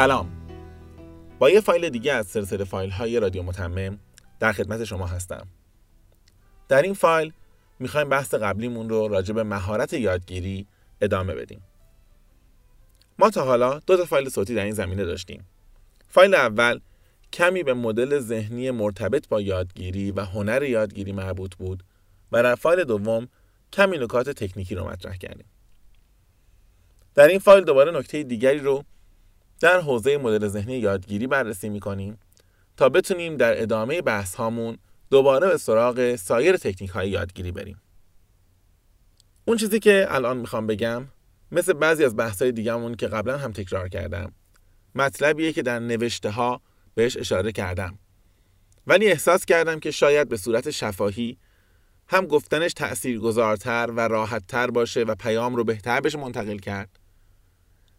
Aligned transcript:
سلام. 0.00 0.30
با 1.38 1.50
یه 1.50 1.60
فایل 1.60 1.88
دیگه 1.88 2.12
از 2.12 2.26
سلسله 2.26 2.64
فایل 2.64 2.90
های 2.90 3.20
رادیو 3.20 3.42
متمم 3.42 3.98
در 4.38 4.52
خدمت 4.52 4.84
شما 4.84 5.06
هستم. 5.06 5.46
در 6.68 6.82
این 6.82 6.94
فایل 6.94 7.32
می‌خوایم 7.78 8.08
بحث 8.08 8.34
قبلیمون 8.34 8.88
رو 8.88 9.08
راجع 9.08 9.34
به 9.34 9.42
مهارت 9.42 9.92
یادگیری 9.92 10.66
ادامه 11.00 11.34
بدیم. 11.34 11.62
ما 13.18 13.30
تا 13.30 13.44
حالا 13.44 13.78
دو 13.78 13.96
تا 13.96 14.04
فایل 14.04 14.28
صوتی 14.28 14.54
در 14.54 14.64
این 14.64 14.72
زمینه 14.72 15.04
داشتیم. 15.04 15.46
فایل 16.08 16.34
اول 16.34 16.80
کمی 17.32 17.62
به 17.62 17.74
مدل 17.74 18.18
ذهنی 18.18 18.70
مرتبط 18.70 19.28
با 19.28 19.40
یادگیری 19.40 20.10
و 20.10 20.24
هنر 20.24 20.62
یادگیری 20.62 21.12
مربوط 21.12 21.54
بود 21.54 21.82
و 22.32 22.42
در 22.42 22.54
فایل 22.54 22.84
دوم 22.84 23.28
کمی 23.72 23.98
نکات 23.98 24.30
تکنیکی 24.30 24.74
رو 24.74 24.88
مطرح 24.88 25.16
کردیم. 25.16 25.46
در 27.14 27.28
این 27.28 27.38
فایل 27.38 27.64
دوباره 27.64 27.98
نکته 27.98 28.22
دیگری 28.22 28.58
رو 28.58 28.84
در 29.60 29.80
حوزه 29.80 30.16
مدل 30.16 30.48
ذهنی 30.48 30.78
یادگیری 30.78 31.26
بررسی 31.26 31.68
می‌کنیم 31.68 32.18
تا 32.76 32.88
بتونیم 32.88 33.36
در 33.36 33.62
ادامه 33.62 34.02
بحث 34.02 34.34
هامون 34.34 34.78
دوباره 35.10 35.48
به 35.48 35.56
سراغ 35.56 36.16
سایر 36.16 36.56
تکنیک 36.56 36.90
های 36.90 37.10
یادگیری 37.10 37.52
بریم. 37.52 37.80
اون 39.44 39.56
چیزی 39.56 39.80
که 39.80 40.06
الان 40.08 40.36
می‌خوام 40.36 40.66
بگم 40.66 41.04
مثل 41.52 41.72
بعضی 41.72 42.04
از 42.04 42.16
بحث 42.16 42.42
های 42.42 42.52
دیگهمون 42.52 42.94
که 42.94 43.06
قبلا 43.06 43.38
هم 43.38 43.52
تکرار 43.52 43.88
کردم 43.88 44.32
مطلبیه 44.94 45.52
که 45.52 45.62
در 45.62 45.78
نوشته 45.78 46.30
ها 46.30 46.60
بهش 46.94 47.16
اشاره 47.16 47.52
کردم 47.52 47.98
ولی 48.86 49.06
احساس 49.06 49.44
کردم 49.44 49.80
که 49.80 49.90
شاید 49.90 50.28
به 50.28 50.36
صورت 50.36 50.70
شفاهی 50.70 51.38
هم 52.08 52.26
گفتنش 52.26 52.74
تأثیرگذارتر 52.74 53.90
و 53.96 54.00
راحتتر 54.08 54.70
باشه 54.70 55.02
و 55.02 55.14
پیام 55.14 55.56
رو 55.56 55.64
بهتر 55.64 56.00
بشه 56.00 56.18
منتقل 56.18 56.58
کرد 56.58 56.99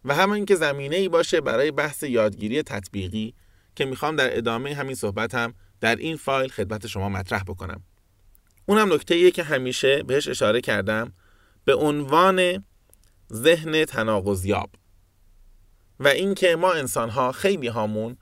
و 0.04 0.14
همین 0.14 0.34
اینکه 0.34 0.54
زمینه 0.54 0.96
ای 0.96 1.08
باشه 1.08 1.40
برای 1.40 1.70
بحث 1.70 2.02
یادگیری 2.02 2.62
تطبیقی 2.62 3.34
که 3.74 3.84
می‌خوام 3.84 4.16
در 4.16 4.36
ادامه 4.36 4.74
همین 4.74 4.94
صحبتم 4.94 5.54
در 5.80 5.96
این 5.96 6.16
فایل 6.16 6.50
خدمت 6.50 6.86
شما 6.86 7.08
مطرح 7.08 7.42
بکنم. 7.42 7.82
اونم 8.66 8.92
نکته 8.92 9.14
ایه 9.14 9.30
که 9.30 9.42
همیشه 9.42 10.02
بهش 10.02 10.28
اشاره 10.28 10.60
کردم 10.60 11.12
به 11.64 11.74
عنوان 11.74 12.64
ذهن 13.32 13.84
تناقضیاب 13.84 14.70
و 16.00 16.08
اینکه 16.08 16.56
ما 16.56 16.72
انسان 16.72 17.10
ها 17.10 17.32
خیلی 17.32 17.68
هامون 17.68 18.16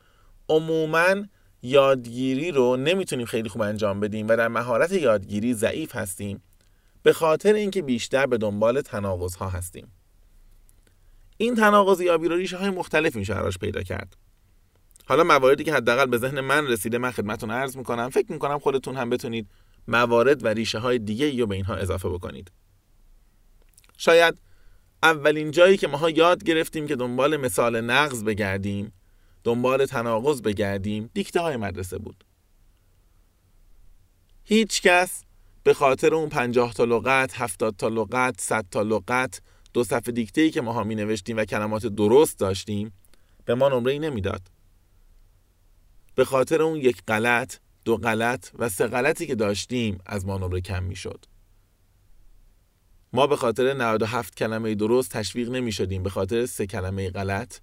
عموما 0.49 1.17
یادگیری 1.63 2.53
رو 2.53 2.77
نمی‌تونیم 2.77 3.27
خیلی 3.27 3.49
خوب 3.49 3.63
انجام 3.63 4.01
بدیم 4.01 4.29
و 4.29 4.37
در 4.37 4.49
مهارت 4.49 4.93
یادگیری 4.93 5.55
ضعیف 5.55 5.97
هستیم 5.97 6.43
به 7.03 7.13
خاطر 7.13 7.53
اینکه 7.53 7.83
بیشتر 7.83 8.27
به 8.27 8.39
دنبال 8.39 8.81
تناقض 8.81 9.35
ها 9.35 9.49
هستیم. 9.49 9.93
این 11.41 11.55
تناقض 11.55 12.01
یابی 12.01 12.29
رو 12.29 12.37
ریشه 12.37 12.57
های 12.57 12.71
مختلف 12.71 13.17
میشه 13.17 13.35
براش 13.35 13.59
پیدا 13.59 13.83
کرد. 13.83 14.17
حالا 15.07 15.25
مواردی 15.25 15.65
که 15.65 15.75
حداقل 15.75 16.07
به 16.07 16.19
ذهن 16.19 16.41
من 16.41 16.67
رسیده 16.67 16.99
من 16.99 17.11
خدمتتون 17.11 17.51
عرض 17.51 17.77
می‌کنم 17.77 18.09
فکر 18.09 18.33
می‌کنم 18.33 18.59
خودتون 18.59 18.97
هم 18.97 19.11
بتونید 19.11 19.49
موارد 19.89 20.45
و 20.45 20.49
ریشه 20.49 20.79
های 20.79 20.99
دیگه 20.99 21.41
رو 21.41 21.47
به 21.47 21.55
اینها 21.55 21.75
اضافه 21.75 22.09
بکنید. 22.09 22.51
شاید 23.97 24.39
اولین 25.03 25.51
جایی 25.51 25.77
که 25.77 25.89
ماها 25.89 26.11
یاد 26.11 26.45
گرفتیم 26.45 26.87
که 26.87 26.97
دنبال 26.97 27.37
مثال 27.37 27.81
نقض 27.81 28.25
بگردیم 28.25 28.93
دنبال 29.45 29.87
تناقض 29.87 30.43
بگردیم 30.43 31.11
دیکته 31.15 31.41
های 31.41 31.57
مدرسه 31.57 31.99
بود. 31.99 32.25
هیچ 34.45 34.83
کس 34.83 35.25
به 35.63 35.75
خاطر 35.75 36.15
اون 36.15 36.29
پنجاه 36.29 36.75
تا 36.75 36.85
لغت، 36.85 37.33
هفتاد 37.35 37.77
تا 37.77 37.89
لغت، 37.89 38.41
صد 38.41 38.67
تا 38.71 38.83
لغت 38.83 39.43
دو 39.73 39.85
صفحه 39.85 40.13
دیکته 40.13 40.41
ای 40.41 40.51
که 40.51 40.61
ما 40.61 40.85
می 40.85 40.95
نوشتیم 40.95 41.37
و 41.37 41.45
کلمات 41.45 41.87
درست 41.87 42.39
داشتیم 42.39 42.93
به 43.45 43.55
ما 43.55 43.69
نمره 43.69 43.93
ای 43.93 43.99
نمی‌داد. 43.99 44.43
به 46.15 46.25
خاطر 46.25 46.63
اون 46.63 46.77
یک 46.77 47.03
غلط 47.09 47.57
دو 47.85 47.97
غلط 47.97 48.49
و 48.59 48.69
سه 48.69 48.87
غلطی 48.87 49.27
که 49.27 49.35
داشتیم 49.35 49.99
از 50.07 50.27
ما 50.27 50.39
نمره 50.39 50.61
کم 50.61 50.83
می‌شد. 50.83 51.25
ما 53.13 53.27
به 53.27 53.37
خاطر 53.37 53.75
97 53.75 54.37
کلمه 54.37 54.75
درست 54.75 55.11
تشویق 55.11 55.51
نمی 55.51 55.73
شدیم 55.73 56.03
به 56.03 56.11
خاطر 56.11 56.47
سه 56.47 56.67
کلمه 56.67 57.11
غلط 57.11 57.59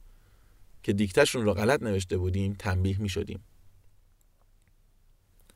که 0.84 0.94
دیکتشون 0.94 1.46
رو 1.46 1.53
غلط 1.53 1.84
نوشته 1.84 2.17
بودیم 2.17 2.53
تنبیه 2.53 3.01
می 3.01 3.09
شدیم 3.09 3.44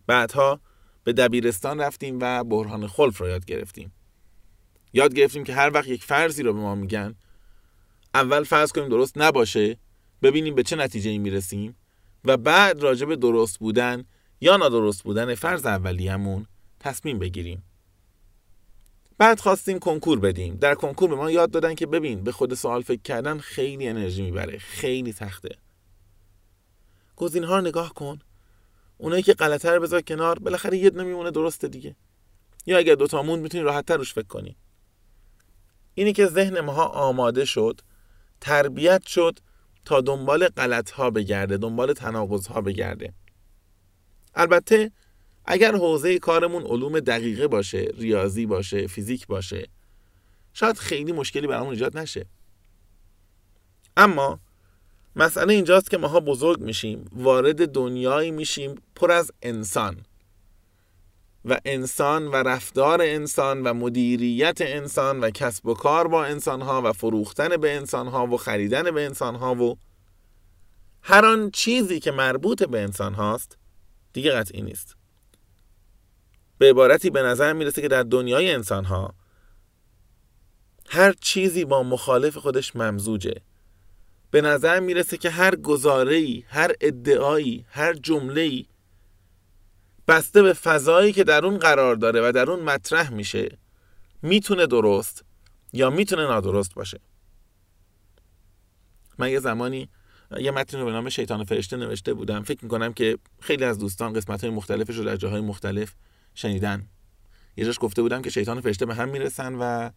بعدها 0.08 0.60
به 1.04 1.14
دبیرستان 1.14 1.82
رفتیم 1.82 2.18
و 2.22 2.44
برهان 2.44 2.88
خلف 2.88 3.18
رو 3.18 3.28
یاد 3.28 3.46
گرفتیم. 3.46 3.92
یاد 4.94 5.14
گرفتیم 5.14 5.44
که 5.44 5.54
هر 5.54 5.72
وقت 5.74 5.88
یک 5.88 6.04
فرضی 6.04 6.44
رو 6.44 6.54
به 6.54 6.60
ما 6.60 6.76
میگن 6.76 7.16
اول 8.14 8.44
فرض 8.44 8.72
کنیم 8.72 8.90
درست 8.90 9.18
نباشه 9.18 9.78
ببینیم 10.22 10.56
به 10.56 10.64
چه 10.64 10.76
نتیجه 10.76 11.10
ای 11.10 11.18
می‌رسیم 11.18 11.76
و 12.26 12.38
بعد 12.38 12.80
راجع 12.80 13.06
به 13.06 13.16
درست 13.16 13.60
بودن 13.60 14.06
یا 14.42 14.58
نادرست 14.58 15.04
بودن 15.04 15.36
فرض 15.36 15.66
اولیه‌مون 15.66 16.46
تصمیم 16.80 17.20
بگیریم. 17.20 17.64
بعد 19.18 19.40
خواستیم 19.40 19.80
کنکور 19.80 20.20
بدیم. 20.20 20.56
در 20.56 20.76
کنکور 20.76 21.10
به 21.10 21.16
ما 21.16 21.32
یاد 21.32 21.52
دادن 21.52 21.76
که 21.76 21.86
ببین 21.86 22.24
به 22.24 22.32
خود 22.32 22.54
سوال 22.54 22.82
فکر 22.82 23.02
کردن 23.02 23.38
خیلی 23.38 23.88
انرژی 23.88 24.22
می‌بره 24.22 24.58
خیلی 24.58 25.12
سخته. 25.12 25.56
گزینه 27.16 27.48
ها 27.48 27.62
نگاه 27.62 27.94
کن. 27.94 28.20
اونایی 28.98 29.24
که 29.24 29.34
غلطه 29.34 29.72
رو 29.72 29.82
بذار 29.82 30.02
کنار 30.02 30.40
بالاخره 30.40 30.78
یه 30.78 30.90
نمیمونه 30.90 31.32
درسته 31.32 31.68
دیگه. 31.68 31.96
یا 32.66 32.78
اگر 32.78 32.96
دوتا 32.96 33.24
موند 33.24 33.44
می‌تونی 33.44 33.64
راحت 33.64 33.92
روش 33.92 34.14
فکر 34.14 34.28
کنی. 34.28 34.56
اینی 35.94 36.14
که 36.14 36.26
ذهن 36.26 36.60
ماها 36.60 36.86
آماده 36.86 37.46
شد 37.46 37.82
تربیت 38.42 39.08
شد 39.08 39.40
تا 39.86 40.02
دنبال 40.02 40.48
غلط 40.48 40.92
ها 40.92 41.10
بگرده 41.10 41.58
دنبال 41.58 41.94
تناقض 41.94 42.48
ها 42.48 42.62
بگرده. 42.62 43.14
البته 44.36 44.92
اگر 45.46 45.76
حوزه 45.76 46.20
کارمون 46.20 46.64
علوم 46.64 47.00
دقیقه 47.00 47.48
باشه 47.48 47.92
ریاضی 47.98 48.46
باشه 48.46 48.88
فیزیک 48.88 49.28
باشه 49.28 49.68
شاید 50.54 50.78
خیلی 50.78 51.12
مشکلی 51.12 51.48
برامون 51.48 51.74
ایجاد 51.74 51.98
نشه. 51.98 52.26
اما 53.98 54.40
مسئله 55.16 55.54
اینجاست 55.54 55.92
که 55.92 55.98
ماها 55.98 56.20
بزرگ 56.20 56.60
میشیم 56.60 57.10
وارد 57.16 57.72
دنیایی 57.72 58.32
میشیم 58.32 58.76
پر 58.96 59.12
از 59.12 59.32
انسان. 59.42 60.06
و 61.46 61.60
انسان 61.66 62.28
و 62.28 62.36
رفتار 62.36 63.02
انسان 63.02 63.64
و 63.64 63.74
مدیریت 63.74 64.58
انسان 64.62 65.20
و 65.20 65.30
کسب 65.30 65.66
و 65.66 65.74
کار 65.74 66.08
با 66.08 66.26
انسان 66.26 66.62
ها 66.62 66.82
و 66.82 66.94
فروختن 66.94 67.58
به 67.58 67.76
انسان 67.76 68.08
ها 68.08 68.28
و 68.28 68.38
خریدن 68.38 68.92
به 68.92 69.06
انسان 69.06 69.36
ها 69.36 69.56
و 69.56 69.78
هر 71.02 71.26
آن 71.26 71.52
چیزی 71.52 72.00
که 72.00 72.12
مربوط 72.12 72.64
به 72.64 72.82
انسان 72.82 73.14
هاست 73.14 73.58
دیگه 74.14 74.32
قطعی 74.32 74.62
نیست. 74.62 74.96
به 76.58 76.70
عبارتی 76.70 77.10
به 77.10 77.22
نظر 77.22 77.54
می‌رسه 77.54 77.82
که 77.82 77.88
در 77.88 78.04
دنیای 78.04 78.52
انسان 78.52 78.86
ها 78.86 79.14
هر 80.90 81.14
چیزی 81.22 81.66
با 81.66 81.84
مخالف 81.84 82.38
خودش 82.38 82.76
ممزوجه. 82.76 83.36
به 84.32 84.42
نظر 84.42 84.80
می‌رسه 84.80 85.18
که 85.18 85.30
هر 85.30 85.56
گزاره‌ای، 85.56 86.44
هر 86.48 86.72
ادعایی، 86.82 87.66
هر 87.70 87.94
جمله‌ای 87.94 88.66
بسته 90.08 90.42
به 90.42 90.54
فضایی 90.54 91.14
که 91.14 91.24
در 91.24 91.46
اون 91.46 91.58
قرار 91.58 91.96
داره 91.96 92.30
و 92.30 92.32
در 92.32 92.52
اون 92.52 92.60
مطرح 92.64 93.10
میشه 93.10 93.58
می‌تونه 94.22 94.68
درست 94.68 95.26
یا 95.74 95.90
می‌تونه 95.90 96.22
نادرست 96.22 96.74
باشه. 96.74 97.00
من 99.18 99.30
یه 99.30 99.40
زمانی 99.40 99.90
یه 100.40 100.52
متن 100.52 100.80
رو 100.80 100.86
به 100.86 100.92
نام 100.92 101.10
شیطان 101.10 101.44
فرشته 101.44 101.78
نوشته 101.78 102.14
بودم. 102.14 102.44
فکر 102.44 102.64
می‌کنم 102.64 102.94
که 102.94 103.18
خیلی 103.40 103.64
از 103.64 103.80
دوستان 103.80 104.14
قسمت 104.14 104.42
های 104.42 104.54
مختلفش 104.54 104.98
رو 104.98 105.04
در 105.04 105.16
جاهای 105.16 105.42
مختلف 105.42 105.96
شنیدن. 106.34 106.88
یه 107.58 107.66
جاش 107.66 107.78
گفته 107.80 108.02
بودم 108.02 108.22
که 108.22 108.30
شیطان 108.30 108.62
فرشته 108.62 108.86
به 108.86 108.96
هم 108.96 109.10
می‌رسن 109.10 109.56
و 109.56 109.90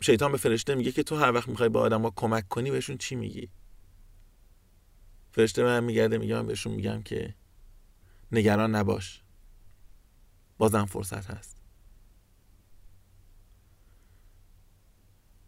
شیطان 0.00 0.32
به 0.32 0.38
فرشته 0.38 0.74
میگه 0.74 0.92
که 0.92 1.02
تو 1.02 1.16
هر 1.16 1.32
وقت 1.32 1.48
می‌خوای 1.48 1.68
به 1.68 1.78
آدم 1.78 2.10
کمک 2.10 2.48
کنی 2.48 2.70
بهشون 2.70 2.98
چی 2.98 3.14
میگی؟ 3.14 3.48
فرشته 5.32 5.64
من 5.64 5.84
میگرده 5.84 6.18
میگه 6.18 6.34
من 6.34 6.46
بهشون 6.46 6.72
میگم 6.72 7.02
که 7.02 7.34
نگران 8.32 8.74
نباش. 8.74 9.22
بازم 10.58 10.84
فرصت 10.84 11.30
هست. 11.30 11.56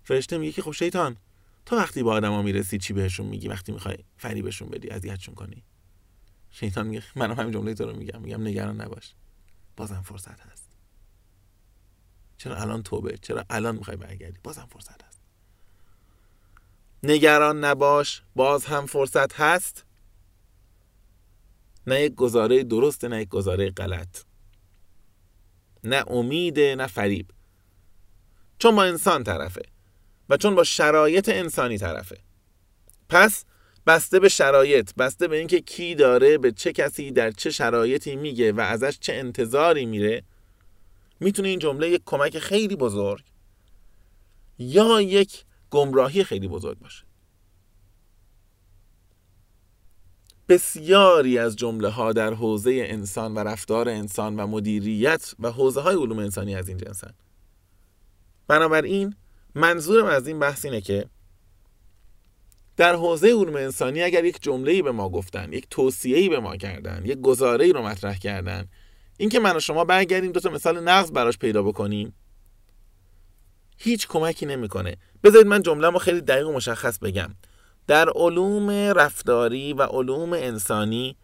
فرشته 0.04 0.38
میگه 0.38 0.52
که 0.52 0.62
خب 0.62 0.72
شیطان 0.72 1.16
تا 1.66 1.76
وقتی 1.76 2.02
با 2.02 2.12
آدما 2.12 2.42
می‌رسی 2.42 2.78
چی 2.78 2.92
بهشون 2.92 3.26
میگی؟ 3.26 3.48
وقتی 3.48 3.72
می‌خوای 3.72 3.98
فریبشون 4.16 4.68
بدی 4.68 4.90
اذیتشون 4.90 5.34
کنی. 5.34 5.62
شیطان 6.50 6.86
میگه 6.86 7.02
منم 7.16 7.32
همین 7.34 7.52
جمله 7.52 7.74
تو 7.74 7.84
رو 7.84 7.96
میگم. 7.96 8.20
میگم 8.20 8.42
نگران 8.42 8.80
نباش. 8.80 9.14
بازم 9.76 10.02
فرصت 10.02 10.40
هست. 10.40 10.68
چرا 12.36 12.56
الان 12.56 12.82
توبه؟ 12.82 13.18
چرا 13.18 13.44
الان 13.50 13.76
می‌خوای 13.76 13.96
برگردی؟ 13.96 14.38
بازم 14.42 14.66
فرصت 14.70 15.04
هست. 15.04 15.20
نگران 17.02 17.64
نباش 17.64 18.22
باز 18.36 18.64
هم 18.64 18.86
فرصت 18.86 19.40
هست. 19.40 19.84
نه 21.86 22.00
یک 22.00 22.14
گزاره 22.14 22.62
درست 22.62 23.04
نه 23.04 23.22
یک 23.22 23.28
گزاره 23.28 23.70
غلط. 23.70 24.22
نه 25.84 26.04
امید 26.06 26.60
نه 26.60 26.86
فریب. 26.86 27.26
چون 28.58 28.76
با 28.76 28.84
انسان 28.84 29.24
طرفه 29.24 29.62
و 30.28 30.36
چون 30.36 30.54
با 30.54 30.64
شرایط 30.64 31.28
انسانی 31.28 31.78
طرفه. 31.78 32.18
پس 33.08 33.44
بسته 33.86 34.20
به 34.20 34.28
شرایط 34.28 34.94
بسته 34.94 35.28
به 35.28 35.38
اینکه 35.38 35.60
کی 35.60 35.94
داره 35.94 36.38
به 36.38 36.52
چه 36.52 36.72
کسی 36.72 37.10
در 37.10 37.30
چه 37.30 37.50
شرایطی 37.50 38.16
میگه 38.16 38.52
و 38.52 38.60
ازش 38.60 38.98
چه 39.00 39.12
انتظاری 39.12 39.86
میره 39.86 40.22
می‌تونه 41.20 41.48
این 41.48 41.58
جمله 41.58 41.90
یک 41.90 42.02
کمک 42.06 42.38
خیلی 42.38 42.76
بزرگ 42.76 43.24
یا 44.58 45.00
یک 45.00 45.44
گمراهی 45.70 46.24
خیلی 46.24 46.48
بزرگ 46.48 46.78
باشه. 46.78 47.03
بسیاری 50.48 51.38
از 51.38 51.56
جمله 51.56 51.88
ها 51.88 52.12
در 52.12 52.34
حوزه 52.34 52.84
انسان 52.86 53.34
و 53.34 53.38
رفتار 53.38 53.88
انسان 53.88 54.36
و 54.36 54.46
مدیریت 54.46 55.34
و 55.38 55.50
حوزه 55.50 55.80
های 55.80 55.96
علوم 55.96 56.18
انسانی 56.18 56.54
از 56.54 56.68
این 56.68 56.76
جنسن 56.76 57.10
بنابراین 58.48 59.14
منظورم 59.54 60.06
از 60.06 60.28
این 60.28 60.38
بحث 60.38 60.64
اینه 60.64 60.80
که 60.80 61.06
در 62.76 62.94
حوزه 62.94 63.28
علوم 63.28 63.56
انسانی 63.56 64.02
اگر 64.02 64.24
یک 64.24 64.42
جمله‌ای 64.42 64.82
به 64.82 64.92
ما 64.92 65.08
گفتن 65.08 65.52
یک 65.52 65.66
توصیه‌ای 65.70 66.28
به 66.28 66.40
ما 66.40 66.56
کردن 66.56 67.02
یک 67.04 67.20
گزاره‌ای 67.20 67.72
رو 67.72 67.82
مطرح 67.82 68.18
کردن 68.18 68.68
اینکه 69.16 69.40
من 69.40 69.56
و 69.56 69.60
شما 69.60 69.84
برگردیم 69.84 70.32
دو 70.32 70.40
تا 70.40 70.50
مثال 70.50 70.80
نقض 70.80 71.12
براش 71.12 71.38
پیدا 71.38 71.62
بکنیم 71.62 72.14
هیچ 73.76 74.08
کمکی 74.08 74.46
نمی‌کنه. 74.46 74.96
بذارید 75.24 75.46
من 75.46 75.62
جمله 75.62 75.98
خیلی 75.98 76.20
دقیق 76.20 76.48
و 76.48 76.52
مشخص 76.52 76.98
بگم. 76.98 77.34
در 77.86 78.08
علوم 78.08 78.70
رفتاری 78.70 79.72
و 79.72 79.82
علوم 79.82 80.32
انسانی 80.32 81.16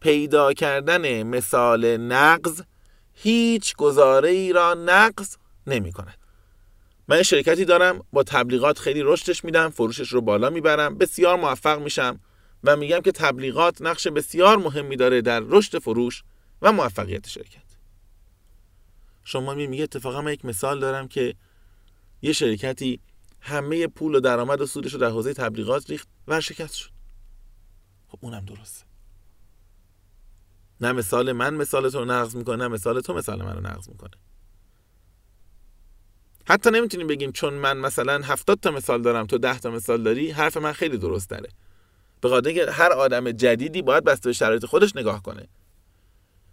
پیدا 0.00 0.52
کردن 0.52 1.22
مثال 1.22 1.96
نقض 1.96 2.62
هیچ 3.14 3.76
گزاره 3.76 4.28
ای 4.28 4.52
را 4.52 4.74
نقض 4.74 5.36
نمی 5.66 5.92
کند. 5.92 6.16
من 7.08 7.22
شرکتی 7.22 7.64
دارم 7.64 8.04
با 8.12 8.22
تبلیغات 8.22 8.78
خیلی 8.78 9.02
رشدش 9.02 9.44
میدم 9.44 9.70
فروشش 9.70 10.08
رو 10.08 10.20
بالا 10.20 10.50
می‌برم 10.50 10.98
بسیار 10.98 11.36
موفق 11.36 11.78
میشم 11.78 12.20
و 12.64 12.76
میگم 12.76 13.00
که 13.00 13.12
تبلیغات 13.12 13.82
نقش 13.82 14.06
بسیار 14.06 14.56
مهمی 14.58 14.96
داره 14.96 15.20
در 15.20 15.40
رشد 15.40 15.78
فروش 15.78 16.22
و 16.62 16.72
موفقیت 16.72 17.28
شرکت 17.28 17.62
شما 19.24 19.54
می 19.54 19.66
میگه 19.66 19.82
اتفاقا 19.82 20.22
من 20.22 20.32
یک 20.32 20.44
مثال 20.44 20.80
دارم 20.80 21.08
که 21.08 21.34
یه 22.22 22.32
شرکتی 22.32 23.00
همه 23.44 23.86
پول 23.86 24.14
و 24.14 24.20
درآمد 24.20 24.60
و 24.60 24.66
سودش 24.66 24.92
رو 24.92 24.98
در 24.98 25.08
حوزه 25.08 25.34
تبلیغات 25.34 25.90
ریخت 25.90 26.08
و 26.28 26.40
شکست 26.40 26.74
شد. 26.74 26.90
خب 28.08 28.18
اونم 28.20 28.44
درسته. 28.44 28.84
نه 30.80 30.92
مثال 30.92 31.32
من 31.32 31.54
مثال 31.54 31.90
تو 31.90 31.98
رو 31.98 32.04
نقض 32.04 32.36
می‌کنه 32.36 32.56
نه 32.56 32.68
مثال 32.68 33.00
تو 33.00 33.14
مثال 33.14 33.42
من 33.42 33.54
رو 33.54 33.60
نقض 33.60 33.88
می‌کنه. 33.88 34.10
حتی 36.48 36.70
نمی‌تونیم 36.70 37.06
بگیم 37.06 37.32
چون 37.32 37.54
من 37.54 37.76
مثلا 37.76 38.20
هفتاد 38.24 38.60
تا 38.60 38.70
مثال 38.70 39.02
دارم 39.02 39.26
تو 39.26 39.38
ده 39.38 39.58
تا 39.58 39.70
مثال 39.70 40.02
داری 40.02 40.30
حرف 40.30 40.56
من 40.56 40.72
خیلی 40.72 40.98
درست 40.98 41.30
داره 41.30 41.48
به 42.20 42.28
خاطر 42.28 42.52
که 42.52 42.70
هر 42.70 42.92
آدم 42.92 43.32
جدیدی 43.32 43.82
باید 43.82 44.04
بسته 44.04 44.28
به 44.28 44.32
شرایط 44.32 44.64
خودش 44.64 44.96
نگاه 44.96 45.22
کنه. 45.22 45.48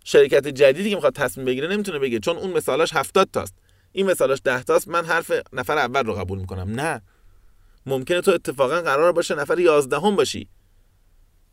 شرکت 0.04 0.48
جدیدی 0.48 0.90
که 0.90 0.96
می‌خواد 0.96 1.14
تصمیم 1.14 1.46
بگیره 1.46 1.68
نمی‌تونه 1.68 2.00
بگه 2.00 2.20
چون 2.20 2.38
اون 2.38 2.52
مثالاش 2.54 2.94
هفتاد 2.94 3.30
تاست. 3.34 3.56
این 3.92 4.06
مثالاش 4.06 4.42
ده 4.44 4.64
تاست 4.64 4.88
من 4.88 5.06
حرف 5.06 5.32
نفر 5.54 5.78
اول 5.78 6.06
رو 6.06 6.14
قبول 6.14 6.40
می‌کنم. 6.40 6.72
نه. 6.72 7.02
ممکنه 7.86 8.22
تو 8.22 8.32
اتفاقا 8.32 8.82
قرار 8.82 9.12
باشه 9.12 9.36
نفر 9.36 9.60
یازدهم 9.60 10.16
باشی. 10.16 10.48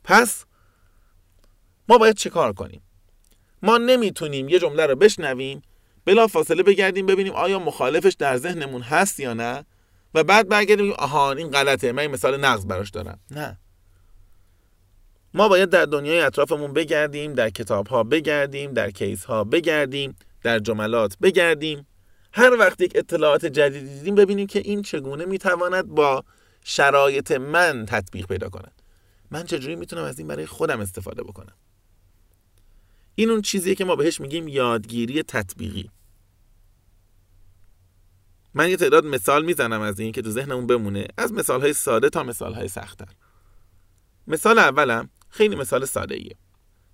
پس 0.04 0.44
ما 1.88 1.98
باید 1.98 2.16
چه 2.16 2.30
کار 2.30 2.52
کنیم؟ 2.52 2.82
ما 3.62 3.78
نمی‌تونیم 3.78 4.48
یه 4.48 4.58
جمله 4.58 4.86
رو 4.86 4.96
بشنویم 4.96 5.62
بلا 6.04 6.26
فاصله 6.26 6.62
بگردیم 6.62 7.06
ببینیم 7.06 7.32
آیا 7.32 7.58
مخالفش 7.58 8.14
در 8.14 8.36
ذهنمون 8.36 8.82
هست 8.82 9.20
یا 9.20 9.34
نه 9.34 9.64
و 10.14 10.24
بعد 10.24 10.48
برگردیم 10.48 10.92
آهان 10.92 11.38
این 11.38 11.50
غلطه 11.50 11.92
من 11.92 11.98
این 11.98 12.10
مثال 12.10 12.40
نقض 12.40 12.66
براش 12.66 12.90
دارم. 12.90 13.20
نه. 13.30 13.58
ما 15.34 15.48
باید 15.48 15.70
در 15.70 15.84
دنیای 15.84 16.20
اطرافمون 16.20 16.72
بگردیم 16.72 17.34
در 17.34 17.50
کتاب 17.50 17.86
ها 17.86 18.02
بگردیم 18.02 18.72
در 18.72 18.90
کیس 18.90 19.24
ها 19.24 19.44
بگردیم 19.44 20.16
در 20.42 20.58
جملات 20.58 21.16
بگردیم. 21.22 21.86
هر 22.36 22.56
وقت 22.56 22.80
یک 22.80 22.92
اطلاعات 22.94 23.46
جدیدی 23.46 23.94
دیدیم 23.94 24.14
ببینیم 24.14 24.46
که 24.46 24.58
این 24.58 24.82
چگونه 24.82 25.24
می‌تواند 25.24 25.86
با 25.86 26.24
شرایط 26.64 27.32
من 27.32 27.86
تطبیق 27.86 28.26
پیدا 28.26 28.48
کند. 28.48 28.82
من 29.30 29.44
چجوری 29.44 29.76
می‌تونم 29.76 30.02
از 30.04 30.18
این 30.18 30.28
برای 30.28 30.46
خودم 30.46 30.80
استفاده 30.80 31.22
بکنم؟ 31.22 31.54
این 33.14 33.30
اون 33.30 33.42
چیزیه 33.42 33.74
که 33.74 33.84
ما 33.84 33.96
بهش 33.96 34.20
میگیم 34.20 34.48
یادگیری 34.48 35.22
تطبیقی. 35.22 35.90
من 38.54 38.70
یه 38.70 38.76
تعداد 38.76 39.06
مثال 39.06 39.44
می‌زنم 39.44 39.80
از 39.80 40.00
این 40.00 40.12
که 40.12 40.22
تو 40.22 40.30
ذهنمون 40.30 40.66
بمونه. 40.66 41.08
از 41.18 41.32
مثال 41.32 41.60
های 41.60 41.72
ساده 41.72 42.08
تا 42.08 42.22
مثال 42.22 42.54
های 42.54 42.68
سختتر. 42.68 43.08
مثال 44.26 44.58
اولم 44.58 45.10
خیلی 45.28 45.56
مثال 45.56 45.84
ساده 45.84 46.14
ایه 46.14 46.36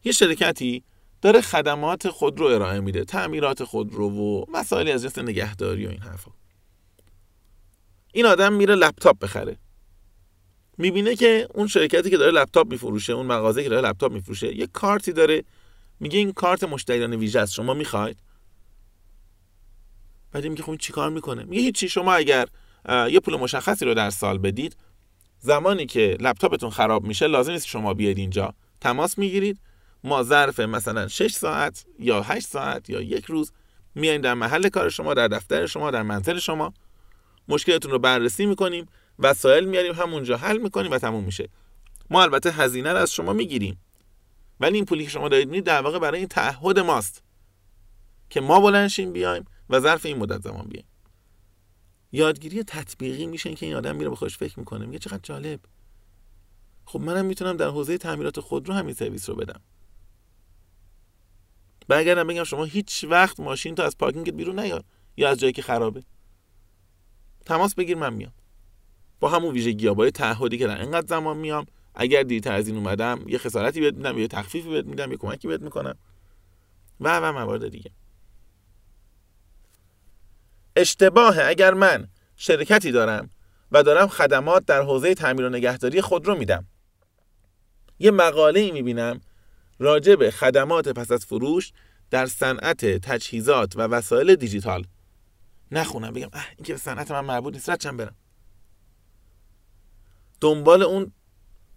یه 0.05 0.13
شرکتی 0.13 0.85
داره 1.23 1.41
خدمات 1.41 2.09
خود 2.09 2.41
رو 2.41 2.47
ارائه 2.47 2.81
میده 2.81 3.05
تعمیرات 3.05 3.65
خود 3.65 3.95
رو 3.95 4.11
و 4.11 4.45
مسائلی 4.53 4.93
از 4.93 5.03
جنس 5.03 5.19
نگهداری 5.19 5.87
و 5.87 5.91
این 5.91 6.01
حرفا. 6.01 6.31
این 8.13 8.27
آدم 8.27 8.53
میره 8.53 8.75
لپتاپ 8.75 9.19
بخره. 9.19 9.57
می‌بینه 10.79 11.17
که 11.17 11.49
اون 11.55 11.67
شرکتی 11.67 12.11
که 12.11 12.17
داره 12.17 12.33
لپتاپ 12.33 12.71
میفروشه 12.73 13.13
اون 13.13 13.27
مغازه 13.27 13.63
که 13.63 13.69
داره 13.69 13.89
لپتاپ 13.89 14.13
میفروشه 14.13 14.57
یه 14.57 14.67
کارتی 14.67 15.13
داره. 15.13 15.45
میگه 16.01 16.19
این 16.19 16.33
کارت 16.33 16.65
مشتریان 16.65 17.15
ویژه 17.15 17.41
است 17.41 17.53
شما 17.53 17.75
می‌خواید؟ 17.75 18.19
بعد 20.33 20.47
میگه 20.47 20.63
خب 20.63 20.77
چیکار 20.77 21.11
می‌کنه؟ 21.11 21.45
میگه 21.45 21.63
هیچی 21.63 21.89
شما 21.89 22.15
اگر 22.15 22.49
یه 22.89 23.21
پول 23.21 23.37
مشخصی 23.37 23.85
رو 23.85 23.95
در 23.95 24.11
سال 24.11 24.39
بدید 24.39 24.77
زمانی 25.39 25.87
که 25.87 26.17
لپتاپتون 26.21 26.71
خراب 26.71 27.05
میشه 27.05 27.27
لازم 27.27 27.53
نیست 27.53 27.67
شما 27.67 27.95
بیاید 27.95 28.19
اینجا. 28.19 28.55
تماس 28.81 29.19
می‌گیرید. 29.19 29.59
ما 30.05 30.23
ظرف 30.23 30.61
مثلا 30.61 31.09
6 31.09 31.33
ساعت 31.33 31.85
یا 31.99 32.23
8 32.23 32.47
ساعت 32.47 32.91
یا 32.91 33.01
یک 33.01 33.25
روز 33.25 33.53
میایم 33.95 34.21
در 34.21 34.35
محل 34.35 34.69
کار 34.69 34.89
شما 34.89 35.15
در 35.15 35.29
دفتر 35.29 35.67
شما 35.67 35.91
در 35.91 36.03
منزل 36.03 36.39
شما. 36.39 36.73
مشکلتون 37.49 37.91
رو 37.91 37.99
بررسی 37.99 38.47
می‌کنیم 38.47 38.87
وسایل 39.19 39.65
میاریم 39.65 39.95
همونجا 39.95 40.37
حل 40.37 40.59
می‌کنیم 40.59 40.91
و 40.91 40.99
تموم 40.99 41.25
میشه. 41.25 41.49
ما 42.11 42.23
البته 42.23 42.51
هزینه 42.51 42.93
رو 42.93 42.99
از 42.99 43.13
شما 43.13 43.33
می‌گیریم. 43.33 43.81
ولی 44.61 44.75
این 44.75 44.85
پولی 44.85 45.05
که 45.05 45.11
شما 45.11 45.29
دارید 45.29 45.49
می‌دید 45.49 45.65
در 45.65 45.83
واقع 45.83 45.99
برای 45.99 46.19
این 46.19 46.29
تعهد 46.29 46.79
ماست 46.79 47.23
که 48.31 48.41
ما 48.41 48.61
بلنشیم 48.61 49.13
بیایم 49.13 49.45
و 49.71 49.81
ظرف 49.81 50.07
این 50.07 50.19
مدت 50.19 50.43
زمان 50.43 50.67
بیایم. 50.69 50.87
یادگیری 52.13 52.65
تطبیقی 52.65 53.27
میشه 53.27 53.55
که 53.55 53.67
این 53.67 53.75
آدم 53.75 53.97
میره 53.97 54.11
به 54.11 54.17
خوش 54.17 54.39
فکر 54.39 54.59
می‌کنه 54.59 54.87
میگه 54.87 54.99
چقدر 54.99 55.21
جالب. 55.23 55.61
خب 56.85 57.01
منم 57.01 57.25
می‌تونم 57.25 57.57
در 57.57 57.69
حوزه 57.69 57.99
تعمیرات 57.99 58.41
خودرو 58.41 58.75
همین 58.75 58.95
سرویس 58.95 59.29
رو 59.29 59.35
بدم. 59.35 59.61
برگردم 61.93 62.27
بگم 62.27 62.45
شما 62.45 62.65
هیچ 62.65 63.05
وقت 63.09 63.41
ماشین 63.41 63.75
تو 63.75 63.83
از 63.83 63.99
پارکینگت 63.99 64.35
بیرون 64.35 64.59
نیار 64.59 64.83
یا 65.17 65.31
از 65.31 65.41
جایی 65.41 65.53
که 65.53 65.63
خرابه. 65.63 66.03
تماس 67.47 67.75
بگیر 67.75 67.97
من 67.97 68.15
میام. 68.15 68.33
با 69.21 69.29
همون 69.29 69.55
ویژگی 69.55 69.91
با 69.91 70.11
تعهدی 70.11 70.59
که 70.59 70.67
در 70.67 70.81
اینقدر 70.81 71.07
زمان 71.07 71.37
میام 71.37 71.67
اگر 71.95 72.23
دیرتر 72.23 72.53
از 72.53 72.69
این 72.69 72.77
اومدم 72.77 73.25
یه 73.27 73.39
خسارتی 73.39 73.81
بهت 73.81 73.95
میدم 73.95 74.19
یه 74.19 74.29
تخفیفی 74.29 74.71
بهت 74.71 74.87
میدم 74.87 75.11
یه 75.11 75.17
کمکی 75.17 75.49
بهت 75.49 75.61
می‌کنم. 75.61 75.95
و 77.01 77.19
و 77.19 77.33
موارد 77.33 77.69
دیگه. 77.69 77.91
اشتباهه. 80.77 81.45
اگر 81.45 81.75
من 81.75 82.09
شرکتی 82.37 82.93
دارم 82.93 83.31
و 83.73 83.83
دارم 83.83 84.09
خدمات 84.09 84.65
در 84.65 84.83
حوزه 84.83 85.15
تعمیر 85.15 85.45
و 85.45 85.49
نگهداری 85.49 86.01
خود 86.01 86.27
رو 86.27 86.39
میدم 86.39 86.67
یه 87.99 88.11
مقاله 88.11 88.61
ای 88.61 88.71
می‌بینم 88.71 89.21
راجع 89.83 90.15
به 90.15 90.31
خدمات 90.31 90.89
پس 90.89 91.13
از 91.13 91.27
فروش 91.27 91.73
در 92.11 92.27
صنعت 92.27 92.87
تجهیزات 92.87 93.77
و 93.77 93.81
وسایل 93.81 94.35
دیجیتال. 94.35 94.87
نخونم 95.71 96.13
بگم 96.13 96.29
اه 96.33 96.47
این 96.57 96.65
که 96.65 96.73
به 96.73 96.79
صنعت 96.79 97.11
من 97.11 97.21
مربوط 97.21 97.55
نیست 97.55 97.71
ردشم 97.71 97.97
برم. 97.97 98.15
دنبال 100.41 100.83
اون 100.83 101.13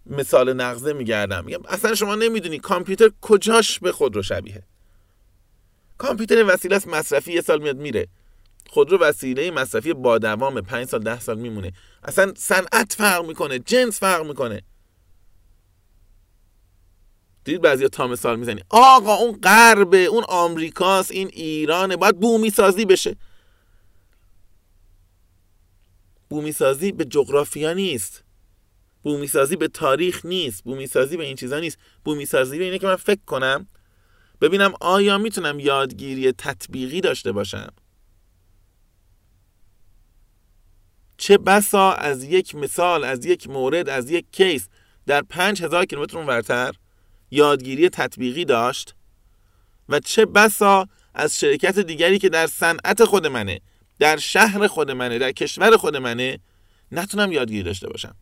مثال 0.06 0.52
نقضه 0.52 0.92
میگردم. 0.92 1.44
میگم 1.44 1.66
اصلا 1.68 1.94
شما 1.94 2.14
نمی‌دونی 2.14 2.58
کامپیوتر 2.58 3.10
کجاش 3.20 3.78
به 3.78 3.92
خود 3.92 4.16
رو 4.16 4.22
شبیه. 4.22 4.62
کامپیوتر 5.98 6.44
وسیله 6.48 6.76
است 6.76 6.88
مصرفی 6.88 7.32
یه 7.32 7.40
سال 7.40 7.62
میاد 7.62 7.76
میره. 7.76 8.08
خودرو 8.68 8.98
وسیله 8.98 9.50
مصرفی 9.50 9.92
با 9.92 10.18
دوام 10.18 10.60
5 10.60 10.86
سال 10.86 11.02
ده 11.02 11.20
سال 11.20 11.38
میمونه. 11.38 11.72
اصلا 12.02 12.32
صنعت 12.36 12.92
فرق 12.92 13.26
می‌کنه 13.26 13.58
جنس 13.58 14.00
فرق 14.00 14.26
می‌کنه. 14.26 14.62
دید 17.46 17.62
بعضی 17.62 17.88
تا 17.88 18.06
مثال 18.06 18.38
می‌زنی. 18.38 18.62
آقا 18.70 19.14
اون 19.14 19.40
غربه 19.42 20.04
اون 20.04 20.24
آمریکاست 20.28 21.10
این 21.10 21.28
ایرانه 21.32 21.96
باید 21.96 22.20
بومی 22.20 22.50
سازی 22.50 22.84
بشه. 22.84 23.16
بومی 26.30 26.52
سازی 26.52 26.92
به 26.92 27.04
جغرافیا 27.04 27.72
نیست. 27.72 28.24
بومی 29.02 29.26
سازی 29.26 29.56
به 29.56 29.68
تاریخ 29.68 30.26
نیست. 30.26 30.64
بومی 30.64 30.86
سازی 30.86 31.16
به 31.16 31.24
این 31.24 31.36
چیزا 31.36 31.60
نیست. 31.60 31.78
بومی 32.04 32.26
سازی 32.26 32.58
به 32.58 32.64
اینه 32.64 32.78
که 32.78 32.86
من 32.86 32.96
فکر 32.96 33.24
کنم 33.26 33.66
ببینم 34.40 34.72
آیا 34.80 35.18
می‌تونم 35.18 35.60
یادگیری 35.60 36.32
تطبیقی 36.32 37.00
داشته 37.00 37.32
باشم. 37.32 37.72
چه 41.16 41.38
بسا 41.38 41.92
از 41.92 42.24
یک 42.24 42.54
مثال 42.54 43.04
از 43.04 43.24
یک 43.24 43.48
مورد 43.48 43.88
از 43.88 44.10
یک 44.10 44.26
کیس 44.32 44.68
در 45.06 45.22
پنج 45.22 45.62
هزار 45.62 45.84
کیلومتر 45.84 46.16
ورتر؟ 46.18 46.74
یادگیری 47.30 47.88
تطبیقی 47.88 48.44
داشت 48.44 48.94
و 49.88 50.00
چه 50.00 50.26
بسا 50.26 50.88
از 51.14 51.40
شرکت 51.40 51.78
دیگری 51.78 52.18
که 52.18 52.28
در 52.28 52.46
صنعت 52.46 53.04
خود 53.04 53.26
منه 53.26 53.60
در 53.98 54.16
شهر 54.16 54.66
خود 54.66 54.90
منه 54.90 55.18
در 55.18 55.32
کشور 55.32 55.76
خود 55.76 55.96
منه 55.96 56.38
نتونم 56.92 57.32
یادگیری 57.32 57.62
داشته 57.62 57.88
باشم. 57.88 58.16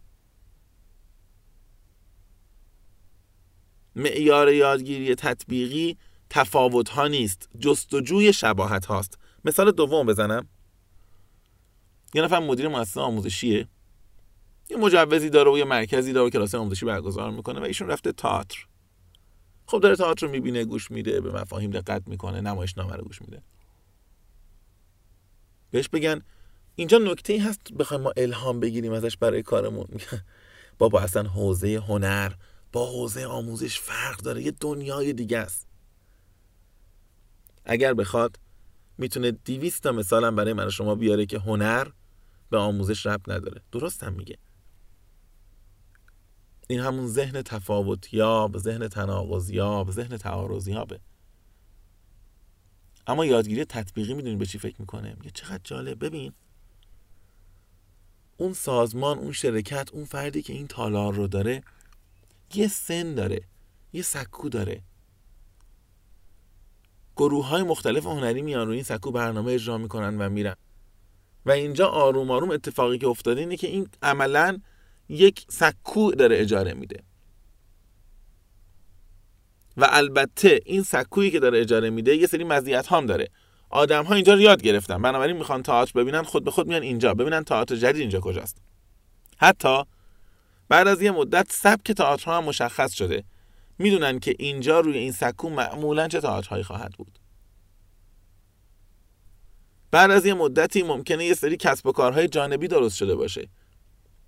معیار 3.97 4.53
یادگیری 4.53 5.15
تطبیقی 5.15 5.97
تفاوت 6.31 6.89
ها 6.89 7.09
نیست 7.09 7.49
جستجوی 7.59 8.33
شباهت 8.33 8.87
هاست. 8.87 9.19
مثال 9.45 9.71
دوم 9.71 10.07
بزنم. 10.07 10.49
یه 12.15 12.23
نفر 12.23 12.39
مدیر 12.39 12.69
مؤسسه 12.69 13.01
آموزشیه. 13.01 13.69
یه 14.71 14.77
مجوزی 14.77 15.31
داره 15.31 15.51
و 15.51 15.59
یه 15.59 15.65
مرکزی 15.65 16.13
داره 16.13 16.27
و 16.27 16.31
کلاس 16.31 16.55
آموزشی 16.55 16.87
برگزار 16.87 17.31
می‌کنه 17.31 17.61
و 17.61 17.63
ایشون 17.63 17.89
رفته 17.89 18.13
تئاتر. 18.13 18.67
خب 19.67 19.81
داره 19.81 19.97
تئاتر 19.97 20.27
رو 20.27 20.33
می‌بینه 20.33 20.65
گوش 20.65 20.91
میده 20.91 21.21
به 21.21 21.33
مفاهیم 21.33 21.71
دقت 21.71 22.09
می‌کنه 22.09 22.41
نمایشنامه 22.41 22.97
رو 22.97 23.05
گوش 23.05 23.23
میده. 23.23 23.43
بهش 25.71 25.89
بگن 25.89 26.23
اینجا 26.75 26.99
نکته 26.99 27.33
ای 27.33 27.39
هست 27.39 27.73
بخوایم 27.73 28.03
ما 28.03 28.13
الهام 28.17 28.61
بگیریم 28.61 28.93
ازش 28.93 29.17
برای 29.17 29.43
کارمون؟ 29.43 29.87
بابا 30.79 31.01
اصلا 31.01 31.23
حوزه 31.23 31.83
هنر 31.89 32.33
با 32.73 32.87
حوزه 32.87 33.27
آموزش 33.27 33.79
فرق 33.81 34.17
داره 34.17 34.43
یه 34.43 34.51
دنیای 34.61 35.13
دیگه 35.13 35.39
است. 35.39 35.67
اگر 37.65 37.95
بخواد 37.95 38.39
می‌تونه 38.99 39.31
دیویست 39.31 39.83
تا 39.83 39.93
مثالم 39.93 40.37
برای 40.37 40.53
من 40.53 40.71
شما 40.71 40.95
بیاره 40.95 41.27
که 41.27 41.39
هنر 41.39 41.89
به 42.51 42.59
آموزش 42.59 43.07
رب 43.07 43.21
نداره. 43.33 43.61
درست 43.73 44.03
هم 44.03 44.13
میگه. 44.13 44.39
این 46.69 46.81
همون 46.81 47.07
ذهن 47.07 47.43
تفاوت 47.43 48.15
یاب 48.15 48.59
ذهن 48.59 48.89
تناقض 48.89 49.51
یاب 49.51 49.91
ذهن 49.91 50.17
تعارض 50.17 50.69
یابه 50.69 51.01
اما 53.07 53.25
یادگیری 53.25 53.65
تطبیقی 53.65 54.15
می‌دونی 54.15 54.37
به 54.37 54.47
چی 54.47 54.59
فکر 54.59 54.77
می‌کنه؟ 54.79 55.15
میگه 55.15 55.31
چقدر 55.31 55.61
جالب. 55.65 56.05
ببین 56.05 56.33
اون 58.37 58.53
سازمان 58.53 59.19
اون 59.19 59.33
شرکت 59.33 59.91
اون 59.93 60.05
فردی 60.05 60.43
که 60.43 60.53
این 60.53 60.67
تالار 60.67 61.15
رو 61.15 61.27
داره 61.27 61.63
یه 62.55 62.69
سن 62.69 63.15
داره 63.15 63.41
یه 63.93 64.03
سکو 64.03 64.49
داره. 64.49 64.83
گروه 67.17 67.47
های 67.47 67.63
مختلف 67.63 68.07
هنری 68.07 68.43
میان 68.43 68.67
روی 68.67 68.75
این 68.75 68.85
سکو 68.85 69.11
برنامه 69.11 69.53
اجرا 69.53 69.79
می‌کنن 69.79 70.19
و 70.19 70.29
میرن. 70.29 70.57
و 71.47 71.51
اینجا 71.51 71.89
آروم 71.89 72.31
آروم 72.31 72.51
اتفاقی 72.51 72.99
که 72.99 73.07
افتاده 73.07 73.41
اینه 73.41 73.57
که 73.57 73.67
این 73.67 73.89
عملا 74.03 74.61
یک 75.09 75.47
سکو 75.49 76.11
داره 76.11 76.41
اجاره 76.41 76.75
میده. 76.75 77.03
و 79.77 79.89
البته 79.91 80.61
این 80.65 80.83
سکویی 80.83 81.31
که 81.31 81.41
داره 81.41 81.61
اجاره 81.61 81.91
میده 81.91 82.17
یه 82.17 82.27
سری 82.27 82.45
مزیت 82.45 82.93
هم 82.93 83.07
داره. 83.07 83.31
آدم 83.71 84.05
ها 84.05 84.15
اینجا 84.15 84.35
رو 84.35 84.41
یاد 84.41 84.63
گرفتن. 84.63 85.03
بنابراین 85.03 85.37
می‌خوان 85.37 85.63
تئاتر 85.63 85.93
ببینن 86.01 86.23
خود 86.23 86.45
به 86.45 86.51
خود 86.51 86.67
میان 86.67 86.83
اینجا. 86.83 87.15
ببینن 87.15 87.45
تئاتر 87.45 87.77
جدید 87.77 88.01
اینجا 88.01 88.21
کجاست. 88.21 88.59
حتی 89.37 89.83
بعد 90.69 90.89
از 90.89 91.03
یه 91.03 91.11
مدت 91.11 91.47
سبک 91.51 91.93
تئاترها 91.93 92.37
هم 92.37 92.45
مشخص 92.45 92.93
شده. 92.93 93.25
می‌دونن 93.79 94.19
که 94.19 94.35
اینجا 94.39 94.81
روی 94.81 94.99
این 94.99 95.13
سکو 95.13 95.49
معمولا 95.49 96.09
چه 96.09 96.21
تئاترهایی 96.21 96.65
خواهد 96.65 96.93
بود. 96.93 97.19
بعد 99.91 100.11
از 100.11 100.27
یه 100.27 100.35
مدتی 100.35 100.83
ممکنه 100.83 101.25
یه 101.25 101.35
سری 101.35 101.57
کسب 101.57 101.87
و 101.87 101.93
کارهای 101.93 102.29
جانبی 102.29 102.69
درست 102.69 102.97
شده 102.97 103.15
باشه. 103.15 103.49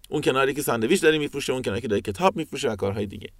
اون 0.09 0.21
کناری 0.21 0.55
که 0.55 0.63
ساندویچ 0.63 1.03
داره 1.03 1.19
میفروشه 1.19 1.53
اون 1.53 1.63
کناری 1.63 1.81
که 1.81 1.89
داره 1.89 2.01
کتاب 2.01 2.37
میفروشه 2.37 2.71
و 2.71 2.77
کارهای 2.77 3.07
دیگه. 3.07 3.33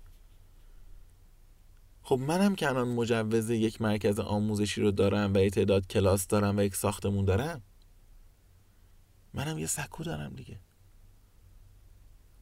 خب 2.03 2.19
منم 2.19 2.55
که 2.55 2.69
الان 2.69 2.89
مجوز 2.89 3.51
یک 3.51 3.83
مرکز 3.83 4.19
آموزشی 4.19 4.81
رو 4.81 4.91
دارم 4.91 5.35
و 5.35 5.39
یه 5.39 5.51
تعداد 5.51 5.87
کلاس 5.87 6.27
دارم 6.27 6.57
و 6.57 6.63
یک 6.63 6.75
ساختمون 6.75 7.25
دارم 7.25 7.63
منم 9.35 9.59
یه 9.59 9.67
سکو 9.67 10.05
دارم 10.05 10.33
دیگه. 10.35 10.61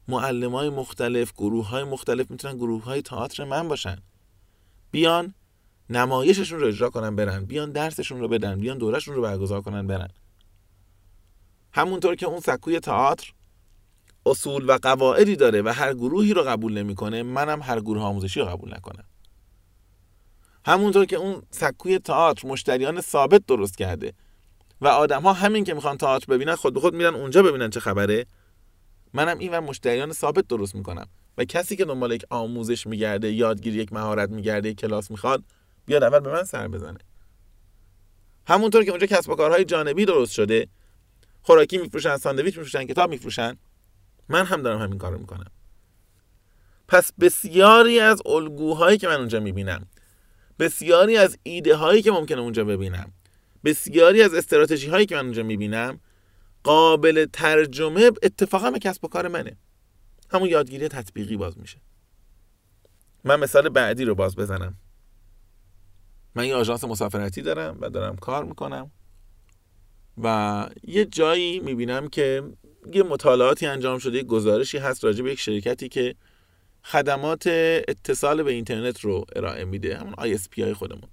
معلم 0.08 0.54
های 0.54 0.68
مختلف 0.68 1.32
گروه 1.32 1.68
های 1.68 1.84
مختلف 1.84 2.30
می‌تونن 2.30 2.56
گروه 2.56 2.84
های 2.84 3.02
تئاتر 3.02 3.44
من 3.44 3.68
باشن. 3.68 3.98
بیان 4.90 5.34
نمایششون 5.90 6.60
رو 6.60 6.66
اجرا 6.66 6.90
کنن 6.90 7.16
برن 7.16 7.44
بیان 7.44 7.72
درسشون 7.72 8.20
رو 8.20 8.28
بدن 8.28 8.60
بیان 8.60 8.78
دورشون 8.78 9.14
رو 9.14 9.22
برگزار 9.22 9.62
کنن 9.62 9.86
برن. 9.86 10.08
همونطور 11.72 12.14
که 12.14 12.26
اون 12.26 12.40
سکوی 12.40 12.80
تئاتر 12.80 13.32
اصول 14.26 14.70
و 14.70 14.78
قواعدی 14.82 15.36
داره 15.36 15.62
و 15.62 15.68
هر 15.68 15.94
گروهی 15.94 16.34
رو 16.34 16.42
قبول 16.42 16.78
نمی‌کنه 16.78 17.22
منم 17.22 17.62
هر 17.62 17.80
گروه 17.80 18.02
آموزشی 18.02 18.40
رو 18.40 18.46
قبول 18.46 18.74
نکنم. 18.74 19.04
همونطور 20.66 21.04
که 21.04 21.16
اون 21.16 21.42
سکوی 21.50 21.98
تئاتر 21.98 22.48
مشتریان 22.48 23.00
ثابت 23.00 23.46
درست 23.46 23.78
کرده 23.78 24.12
و 24.80 24.86
آدم 24.86 25.22
ها 25.22 25.32
همین 25.32 25.64
که 25.64 25.74
می‌خوان 25.74 25.98
تئاتر 25.98 26.26
ببینن 26.26 26.54
خود 26.54 26.74
به 26.74 26.80
خود 26.80 26.94
میرن 26.94 27.14
اونجا 27.14 27.42
ببینن 27.42 27.70
چه 27.70 27.80
خبره 27.80 28.26
منم 29.12 29.38
این 29.38 29.54
و 29.54 29.60
مشتریان 29.60 30.12
ثابت 30.12 30.48
درست 30.48 30.74
می‌کنم. 30.74 31.08
و 31.38 31.44
کسی 31.44 31.76
که 31.76 31.84
دنبال 31.84 32.12
یک 32.12 32.24
آموزش 32.30 32.86
میگرده 32.86 33.32
یادگیری 33.32 33.78
یک 33.78 33.92
مهارت 33.92 34.30
میگرده 34.30 34.68
یک 34.68 34.76
کلاس 34.76 35.10
می‌خواد 35.10 35.44
بیاد 35.86 36.02
اول 36.02 36.20
به 36.20 36.32
من 36.32 36.44
سر 36.44 36.68
بزنه. 36.68 36.98
همونطور 38.46 38.84
که 38.84 38.90
اونجا 38.90 39.06
کسب 39.06 39.30
و 39.30 39.34
کارهای 39.34 39.64
جانبی 39.64 40.04
درست 40.04 40.32
شده 40.32 40.68
خوراکی 41.42 41.78
میفروشن 41.78 42.16
ساندویچ 42.16 42.58
میفروشن 42.58 42.84
کتاب 42.84 43.10
میفروشن. 43.10 43.56
من 44.28 44.44
هم 44.44 44.62
دارم 44.62 44.80
همین 44.80 44.98
کارو 44.98 45.18
می‌کنم. 45.18 45.50
پس 46.88 47.12
بسیاری 47.12 48.00
از 48.00 48.22
الگوهایی 48.26 48.98
که 48.98 49.08
من 49.08 49.16
اونجا 49.16 49.40
می‌بینم 49.40 49.86
بسیاری 50.58 51.16
از 51.16 51.38
ایده 51.42 51.76
هایی 51.76 52.02
که 52.02 52.10
ممکنه 52.10 52.40
اونجا 52.40 52.64
ببینم 52.64 53.12
بسیاری 53.64 54.22
از 54.22 54.34
استراتژی 54.34 54.88
هایی 54.88 55.06
که 55.06 55.14
من 55.14 55.24
اونجا 55.24 55.42
می‌بینم 55.42 56.00
قابل 56.64 57.26
ترجمه 57.32 58.10
اتفاقا 58.22 58.70
به 58.70 58.78
کسب 58.78 59.04
و 59.04 59.08
کار 59.08 59.28
منه. 59.28 59.56
همون 60.30 60.48
یادگیری 60.48 60.88
تطبیقی 60.88 61.36
باز 61.36 61.58
میشه. 61.58 61.78
من 63.24 63.40
مثال 63.40 63.68
بعدی 63.68 64.04
رو 64.04 64.14
باز 64.14 64.36
بزنم. 64.36 64.76
من 66.34 66.46
یه 66.46 66.54
آژانس 66.54 66.84
مسافرتی 66.84 67.42
دارم 67.42 67.78
و 67.80 67.90
دارم 67.90 68.16
کار 68.16 68.44
می‌کنم 68.44 68.90
و 70.22 70.68
یه 70.82 71.04
جایی 71.04 71.60
می‌بینم 71.60 72.08
که 72.08 72.42
یه 72.92 73.02
مطالعاتی 73.02 73.66
انجام 73.66 73.98
شده 73.98 74.16
یه 74.16 74.22
گزارشی 74.22 74.78
هست 74.78 75.04
راجع 75.04 75.22
به 75.22 75.32
یک 75.32 75.40
شرکتی 75.40 75.88
که 75.88 76.14
خدمات 76.82 77.46
اتصال 77.88 78.42
به 78.42 78.52
اینترنت 78.52 79.00
رو 79.00 79.24
ارائه 79.36 79.64
میده 79.64 79.98
همون 79.98 80.14
ISP 80.14 80.58
های 80.58 80.74
خودمون. 80.74 81.08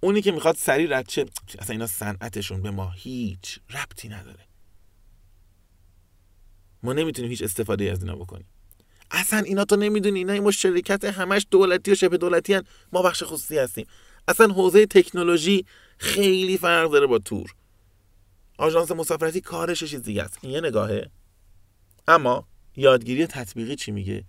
اونی 0.00 0.22
که 0.22 0.32
می‌خواد 0.32 0.56
سریع 0.56 0.98
رد 0.98 1.08
شه 1.08 1.26
اصلا 1.58 1.72
اینا 1.72 1.86
صنعتشون 1.86 2.62
به 2.62 2.70
ما 2.70 2.90
هیچ 2.90 3.60
ربطی 3.70 4.08
نداره. 4.08 4.46
ما 6.82 6.92
نمی‌تونیم 6.92 7.30
هیچ 7.30 7.42
استفاده 7.42 7.90
از 7.90 8.02
اینا 8.02 8.16
بکنیم. 8.16 8.46
اصلا 9.10 9.38
اینا 9.38 9.64
تو 9.64 9.76
نمی‌دونی 9.76 10.18
اینا 10.18 10.32
این 10.32 10.50
شرکت 10.50 11.04
همش 11.04 11.46
دولتی 11.50 11.92
و 11.92 11.94
شبه 11.94 12.16
دولتی 12.16 12.54
هن. 12.54 12.62
ما 12.92 13.02
بخش 13.02 13.22
خصوصی 13.22 13.58
هستیم. 13.58 13.86
اصلا 14.28 14.46
حوزه 14.46 14.86
تکنولوژی 14.86 15.66
خیلی 15.98 16.58
فرق 16.58 16.90
داره 16.90 17.06
با 17.06 17.18
تور. 17.18 17.54
آژانس 18.60 18.90
مسافرتی 18.90 19.40
کارش 19.40 19.84
چیز 19.84 20.02
دیگه 20.02 20.22
است. 20.22 20.38
این 20.40 20.52
یه 20.52 20.60
نگاهه. 20.60 21.10
اما 22.08 22.46
یادگیری 22.76 23.26
تطبیقی 23.26 23.76
چی 23.76 23.92
میگه؟ 23.92 24.24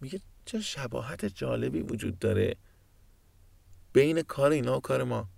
میگه 0.00 0.20
چه 0.44 0.60
شباهت 0.60 1.24
جالبی 1.24 1.80
وجود 1.80 2.18
داره 2.18 2.56
بین 3.92 4.22
کار 4.22 4.50
اینا 4.50 4.76
و 4.76 4.80
کار 4.80 5.04
ما. 5.04 5.28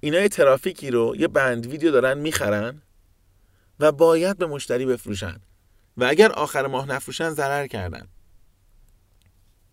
اینا 0.00 0.20
یه 0.20 0.28
ترافیکی 0.28 0.90
رو 0.90 1.16
یه 1.16 1.28
بند 1.28 1.66
ویدیو 1.66 1.90
دارن 1.90 2.18
می‌خرن 2.18 2.82
و 3.80 3.92
باید 3.92 4.38
به 4.38 4.46
مشتری 4.46 4.86
بفروشن. 4.86 5.40
و 5.96 6.04
اگر 6.04 6.32
آخر 6.32 6.66
ماه 6.66 6.86
نفروشن 6.86 7.30
ضرر 7.30 7.66
کردن. 7.66 8.08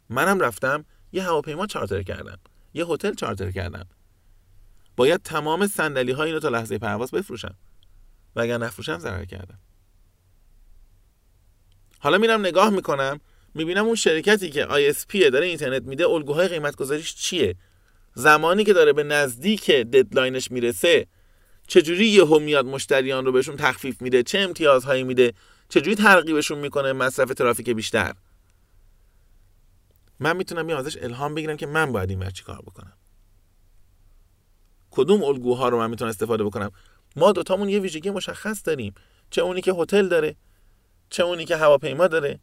منم 0.10 0.40
رفتم 0.40 0.86
یه 1.12 1.24
هواپیما 1.24 1.68
چارتر 1.68 2.04
کردم. 2.04 2.40
یه 2.74 2.86
هتل 2.86 3.14
چارتر 3.14 3.52
کردم. 3.52 3.86
باید 4.96 5.22
تمام 5.24 5.68
صندلی 5.68 6.12
ها 6.12 6.24
اینو 6.24 6.40
تا 6.40 6.50
لحظه 6.50 6.78
پرواز 6.78 7.12
بفروشم. 7.12 7.56
و 8.36 8.42
اگر 8.42 8.58
نفروشم 8.58 9.00
ضرر 9.00 9.26
کردم 9.26 9.60
حالا 12.00 12.18
میرم 12.18 12.40
نگاه 12.40 12.70
می‌کنم 12.70 13.20
می‌بینم 13.54 13.86
اون 13.86 13.96
شرکتی 13.96 14.50
که 14.50 14.66
ISP 14.66 15.30
داره 15.32 15.46
اینترنت 15.46 15.84
میده 15.84 16.08
الگوهای 16.08 16.48
قیمت 16.48 16.76
گذاریش 16.76 17.16
چیه؟ 17.16 17.56
زمانی 18.14 18.64
که 18.64 18.74
داره 18.74 18.94
به 18.94 19.04
نزدیک 19.04 19.72
ددلاینش 19.72 20.52
می‌رسه 20.52 21.08
چجوری 21.68 22.08
یهو 22.08 22.40
میاد 22.40 22.66
مشتریان 22.66 23.26
رو 23.26 23.32
بهشون 23.32 23.56
تخفیف 23.56 24.02
میده؟ 24.02 24.24
چه 24.24 24.40
امتیازهایی 24.40 25.04
میده؟ 25.04 25.34
چجوری 25.70 25.96
ترغیبشون 25.96 26.60
می‌کنه 26.60 26.94
مصرف 26.94 27.30
ترافیک 27.30 27.70
بیشتر؟ 27.70 28.14
من 30.20 30.38
می‌تونم 30.38 30.70
یه 30.70 30.78
ازش 30.78 30.98
الهام 30.98 31.36
بگیرم 31.36 31.58
که 31.58 31.68
من 31.68 31.92
باید 31.92 32.10
این 32.10 32.30
چی 32.30 32.44
کار 32.44 32.62
بکنم. 32.62 32.94
کدوم 34.92 35.24
الگوها 35.24 35.70
رو 35.70 35.78
من 35.78 35.90
می‌تونم 35.90 36.10
استفاده 36.10 36.44
بکنم؟ 36.44 36.72
ما 37.16 37.32
دوتامون 37.32 37.70
یه 37.70 37.80
ویژگی 37.80 38.10
مشخص 38.10 38.62
داریم. 38.66 38.94
چه 39.30 39.42
اونی 39.42 39.62
که 39.62 39.74
هتل 39.74 40.08
داره 40.08 40.36
چه 41.10 41.24
اونی 41.24 41.46
که 41.46 41.58
هواپیما 41.58 42.08
داره 42.08 42.40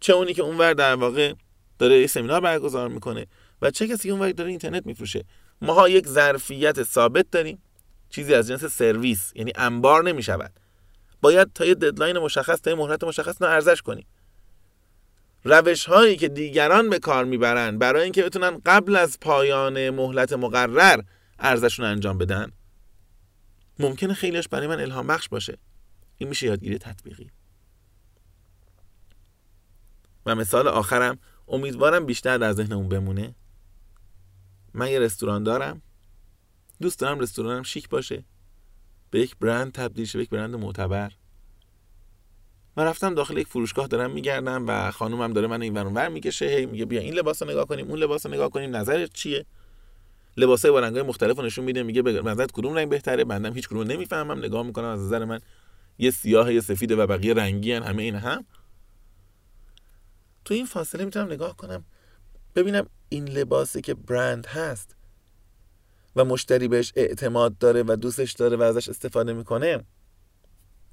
چه 0.00 0.12
اونی 0.12 0.34
که 0.34 0.42
اونور 0.42 0.72
در 0.72 0.94
واقع 0.94 1.32
داره 1.78 2.06
سمینار 2.06 2.40
برگزار 2.40 2.88
می‌کنه 2.88 3.26
و 3.62 3.70
چه 3.70 3.88
کسی 3.88 4.08
که 4.08 4.12
اونور 4.12 4.32
داره 4.32 4.50
اینترنت 4.50 4.86
میفروشه. 4.86 5.24
ماها 5.62 5.88
یک 5.88 6.06
ظرفیت 6.06 6.82
ثابت 6.82 7.26
داریم. 7.30 7.62
چیزی 8.10 8.34
از 8.34 8.48
جنس 8.48 8.64
سرویس 8.64 9.32
یعنی 9.34 9.52
انبار 9.56 10.04
نمی‌شود. 10.04 10.52
باید 11.22 11.52
تا 11.52 11.64
یه 11.64 11.74
ددلاین 11.74 12.18
مشخص 12.18 12.60
تا 12.60 12.70
یه 12.70 12.76
مهلت 12.76 13.04
مشخص 13.04 13.42
نه 13.42 13.48
ارزش 13.48 13.82
کنیم. 13.82 14.06
روش 15.44 15.84
هایی 15.84 16.16
که 16.16 16.28
دیگران 16.28 16.90
به 16.90 16.98
کار 16.98 17.24
می‌برن 17.24 17.78
برای 17.78 18.02
اینکه 18.02 18.22
بتونن 18.22 18.60
قبل 18.66 18.96
از 18.96 19.20
پایان 19.20 19.90
مهلت 19.90 20.32
مقرر 20.32 21.00
ارزششون 21.38 21.86
انجام 21.86 22.18
بدن؟ 22.18 22.52
ممکنه 23.78 24.14
خیلیش 24.14 24.48
برای 24.48 24.66
من 24.66 24.80
الهام 24.80 25.06
بخش 25.06 25.28
باشه. 25.28 25.58
این 26.18 26.28
میشه 26.28 26.46
یادگیری 26.46 26.78
تطبیقی. 26.78 27.30
و 30.26 30.34
مثال 30.34 30.68
آخرم 30.68 31.18
امیدوارم 31.48 32.06
بیشتر 32.06 32.38
در 32.38 32.52
ذهنمون 32.52 32.88
بمونه. 32.88 33.34
من 34.74 34.90
یه 34.90 34.98
رستوران 34.98 35.42
دارم. 35.42 35.82
دوست 36.80 36.98
دارم 36.98 37.20
رستورانم 37.20 37.62
شیک 37.62 37.88
باشه. 37.88 38.24
به 39.10 39.20
یک 39.20 39.36
برند 39.36 39.72
تبدیل 39.72 40.06
شه 40.06 40.18
به 40.18 40.22
یک 40.22 40.30
برند 40.30 40.54
معتبر. 40.54 41.12
من 42.76 42.84
رفتم 42.84 43.14
داخل 43.14 43.38
یک 43.38 43.46
فروشگاه 43.46 43.86
دارم 43.86 44.10
میگردم 44.10 44.64
و 44.68 44.90
خانومم 44.90 45.32
داره 45.32 45.46
من 45.46 45.62
این 45.62 45.74
ور 45.74 46.08
می‌کشه. 46.08 46.46
هی 46.46 46.66
میگه 46.66 46.84
بیا 46.84 47.00
این 47.00 47.14
لباس 47.14 47.42
رو 47.42 47.50
نگاه 47.50 47.66
کنیم 47.66 47.88
اون 47.88 47.98
لباس 47.98 48.26
رو 48.26 48.32
نگاه 48.32 48.50
کنیم. 48.50 48.76
نظرت 48.76 49.12
چیه؟ 49.12 49.46
لباسای 50.38 50.70
با 50.70 50.80
رنگای 50.80 51.02
مختلف 51.02 51.38
نشون 51.38 51.64
میده 51.64 51.82
میگه 51.82 52.02
به 52.02 52.22
نظرت 52.22 52.52
کدوم 52.52 52.74
رنگ 52.74 52.88
بهتره؟ 52.88 53.24
بندم 53.24 53.54
هیچ 53.54 53.68
کدوم 53.68 53.82
نمی‌فهمم. 53.82 54.38
نگاه 54.38 54.66
می‌کنم 54.66 54.84
از 54.84 55.00
نظر 55.00 55.24
من 55.24 55.40
یه 55.98 56.10
سیاه 56.10 56.54
یه 56.54 56.60
سفیده 56.60 56.96
و 56.96 57.06
بقیه 57.06 57.34
رنگی 57.34 57.72
هن. 57.72 57.82
همه 57.82 58.02
این 58.02 58.14
هم. 58.14 58.44
تو 60.44 60.54
این 60.54 60.66
فاصله 60.66 61.04
می‌تونم 61.04 61.32
نگاه 61.32 61.56
کنم 61.56 61.84
ببینم 62.54 62.86
این 63.08 63.28
لباسی 63.28 63.80
که 63.80 63.94
برند 63.94 64.46
هست 64.46 64.96
و 66.16 66.24
مشتری 66.24 66.68
بهش 66.68 66.92
اعتماد 66.96 67.58
داره 67.58 67.82
و 67.82 67.96
دوستش 67.96 68.32
داره 68.32 68.56
و 68.56 68.62
ازش 68.62 68.88
استفاده 68.88 69.32
می‌کنه 69.32 69.84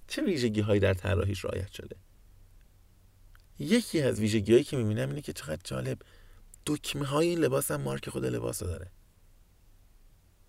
چه 0.07 0.21
ویژگی 0.21 0.61
هایی 0.61 0.79
در 0.79 0.93
طراحیش 0.93 1.45
رعایت 1.45 1.71
شده؟ 1.71 1.95
یکی 3.59 4.01
از 4.01 4.19
ویژگی 4.19 4.51
هایی 4.51 4.63
که 4.63 4.77
می‌بینم 4.77 5.09
اینه 5.09 5.21
که 5.21 5.33
چقدر 5.33 5.61
جالب 5.63 5.97
دکمه 6.65 7.05
های 7.05 7.27
این 7.27 7.39
لباس 7.39 7.71
هم 7.71 7.81
مارک 7.81 8.09
خود 8.09 8.25
لباس 8.25 8.63
داره. 8.63 8.87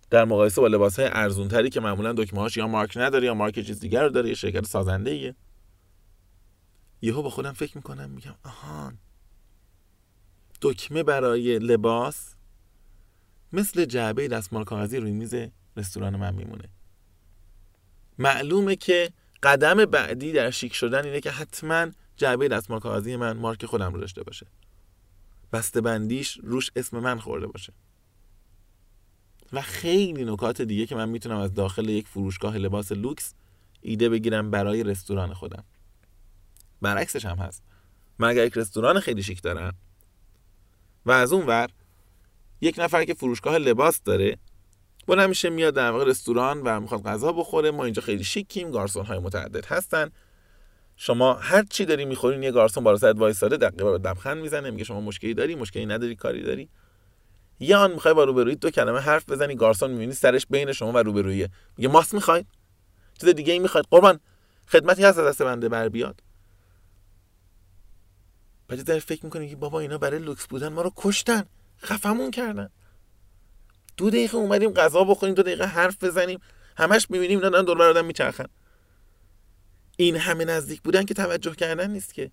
در 0.09 0.25
مقایسه 0.25 0.61
با 0.61 0.67
لباس 0.67 0.99
های 0.99 1.09
ارزون 1.11 1.47
تری 1.47 1.69
که 1.69 1.79
معمولا 1.79 2.13
دکمه 2.13 2.39
هاش 2.39 2.57
یا 2.57 2.67
مارک 2.67 2.97
نداره 2.97 3.25
یا 3.25 3.33
مارک 3.33 3.59
چیز 3.59 3.79
دیگر 3.79 4.03
رو 4.03 4.09
داره 4.09 4.29
یا 4.29 4.35
شرکت 4.35 4.65
سازنده 4.65 5.11
ایه 5.11 5.35
یهو 7.01 7.21
با 7.21 7.29
خودم 7.29 7.53
فکر 7.53 7.77
می‌کنم 7.77 8.09
میگم 8.09 8.35
آهان 8.43 8.97
دکمه 10.61 11.03
برای 11.03 11.59
لباس 11.59 12.35
مثل 13.53 13.85
جعبه 13.85 14.27
دستمال 14.27 14.63
کاغذی 14.63 14.97
روی 14.97 15.11
میز 15.11 15.35
رستوران 15.77 16.15
من 16.15 16.33
میمونه. 16.33 16.69
معلومه 18.17 18.75
که 18.75 19.11
قدم 19.43 19.85
بعدی 19.85 20.31
در 20.31 20.51
شیک 20.51 20.73
شدن 20.73 21.05
اینه 21.05 21.21
که 21.21 21.31
حتما 21.31 21.87
جعبه 22.17 22.47
دستمال 22.47 22.79
کاغذی 22.79 23.15
من 23.15 23.37
مارک 23.37 23.65
خودم 23.65 23.93
رو 23.93 23.99
داشته 23.99 24.23
باشه. 24.23 24.47
بسته 25.53 25.81
بندیش 25.81 26.39
روش 26.43 26.71
اسم 26.75 26.99
من 26.99 27.19
خورده 27.19 27.47
باشه. 27.47 27.73
و 29.53 29.61
خیلی 29.61 30.25
نکات 30.25 30.61
دیگه 30.61 30.85
که 30.85 30.95
من 30.95 31.09
می‌تونم 31.09 31.37
از 31.37 31.53
داخل 31.53 31.89
یک 31.89 32.07
فروشگاه 32.07 32.57
لباس 32.57 32.91
لوکس 32.91 33.33
ایده 33.81 34.09
بگیرم 34.09 34.51
برای 34.51 34.83
رستوران 34.83 35.33
خودم. 35.33 35.63
برعکسش 36.81 37.25
هم 37.25 37.37
هست. 37.37 37.63
من 38.19 38.27
اگر 38.27 38.45
یک 38.45 38.53
رستوران 38.57 38.99
خیلی 38.99 39.23
شیک 39.23 39.41
دارم 39.41 39.73
و 41.05 41.11
از 41.11 41.33
اون 41.33 41.45
ور 41.45 41.69
یک 42.61 42.75
نفر 42.79 43.05
که 43.05 43.13
فروشگاه 43.13 43.57
لباس 43.57 44.03
داره 44.03 44.37
بلند 45.07 45.29
میشه 45.29 45.49
میاد 45.49 45.73
در 45.73 45.91
واقع 45.91 46.05
رستوران 46.05 46.61
و 46.61 46.79
می‌خواد 46.79 47.03
غذا 47.03 47.31
بخوره 47.31 47.71
ما 47.71 47.85
اینجا 47.85 48.01
خیلی 48.01 48.23
شیکیم 48.23 48.71
گارسون 48.71 49.05
های 49.05 49.19
متعدد 49.19 49.65
هستن. 49.65 50.11
شما 50.95 51.33
هر 51.33 51.63
چی 51.63 51.85
داری 51.85 52.05
می‌خورین 52.05 52.43
یه 52.43 52.51
گارسون 52.51 52.83
بالا 52.83 52.97
سرت 52.97 53.17
وایساده 53.17 53.57
دقیقه 53.57 53.97
دبخند 53.97 54.37
می‌زنه 54.37 54.71
میگه 54.71 54.83
شما 54.83 55.01
مشکلی 55.01 55.33
داری 55.33 55.55
مشکلی 55.55 55.85
نداری 55.85 56.15
کاری 56.15 56.43
داری. 56.43 56.69
یا 57.59 57.79
آن 57.79 57.91
می‌خوای 57.91 58.13
با 58.13 58.23
روبرویی 58.23 58.55
دو 58.55 58.71
کلمه 58.71 58.99
حرف 58.99 59.29
بزنی 59.29 59.55
گارسون 59.55 59.91
می‌بینی 59.91 60.13
سرش 60.13 60.47
بین 60.49 60.71
شما 60.71 60.91
و 60.91 60.97
روبرویه. 60.97 61.49
میگه 61.77 61.89
ماست 61.89 62.13
می‌خواید 62.13 62.47
چیز 63.19 63.29
دیگه 63.29 63.53
ای 63.53 63.59
می‌خواید؟ 63.59 63.87
قربان 63.91 64.19
خدمتی 64.67 65.03
هست 65.03 65.19
از 65.19 65.25
دست 65.25 65.41
بنده 65.41 65.69
بر 65.69 65.89
بیاد. 65.89 66.21
بعد 68.67 68.81
در 68.81 68.99
فکر 68.99 69.25
می‌کنی 69.25 69.49
که 69.49 69.55
بابا 69.55 69.79
اینا 69.79 69.97
برای 69.97 70.19
لوکس 70.19 70.47
بودن 70.47 70.67
ما 70.67 70.81
رو 70.81 70.93
کشتن 70.95 71.45
خفمون 71.81 72.31
کردن. 72.31 72.69
دو 73.97 74.09
دقیقه 74.09 74.37
اومدیم 74.37 74.73
غذا 74.73 75.03
بخوریم 75.03 75.35
دو 75.35 75.43
دقیقه 75.43 75.65
حرف 75.65 76.03
بزنیم 76.03 76.39
همش 76.77 77.11
می‌بینیم 77.11 77.37
اینا 77.37 77.49
دارن 77.49 77.65
دور 77.65 77.83
آدم 77.83 78.05
میچرخن. 78.05 78.45
این 79.97 80.15
همه 80.15 80.45
نزدیک 80.45 80.81
بودن 80.81 81.03
که 81.03 81.13
توجه 81.13 81.55
کردن 81.55 81.91
نیست 81.91 82.13
که. 82.13 82.31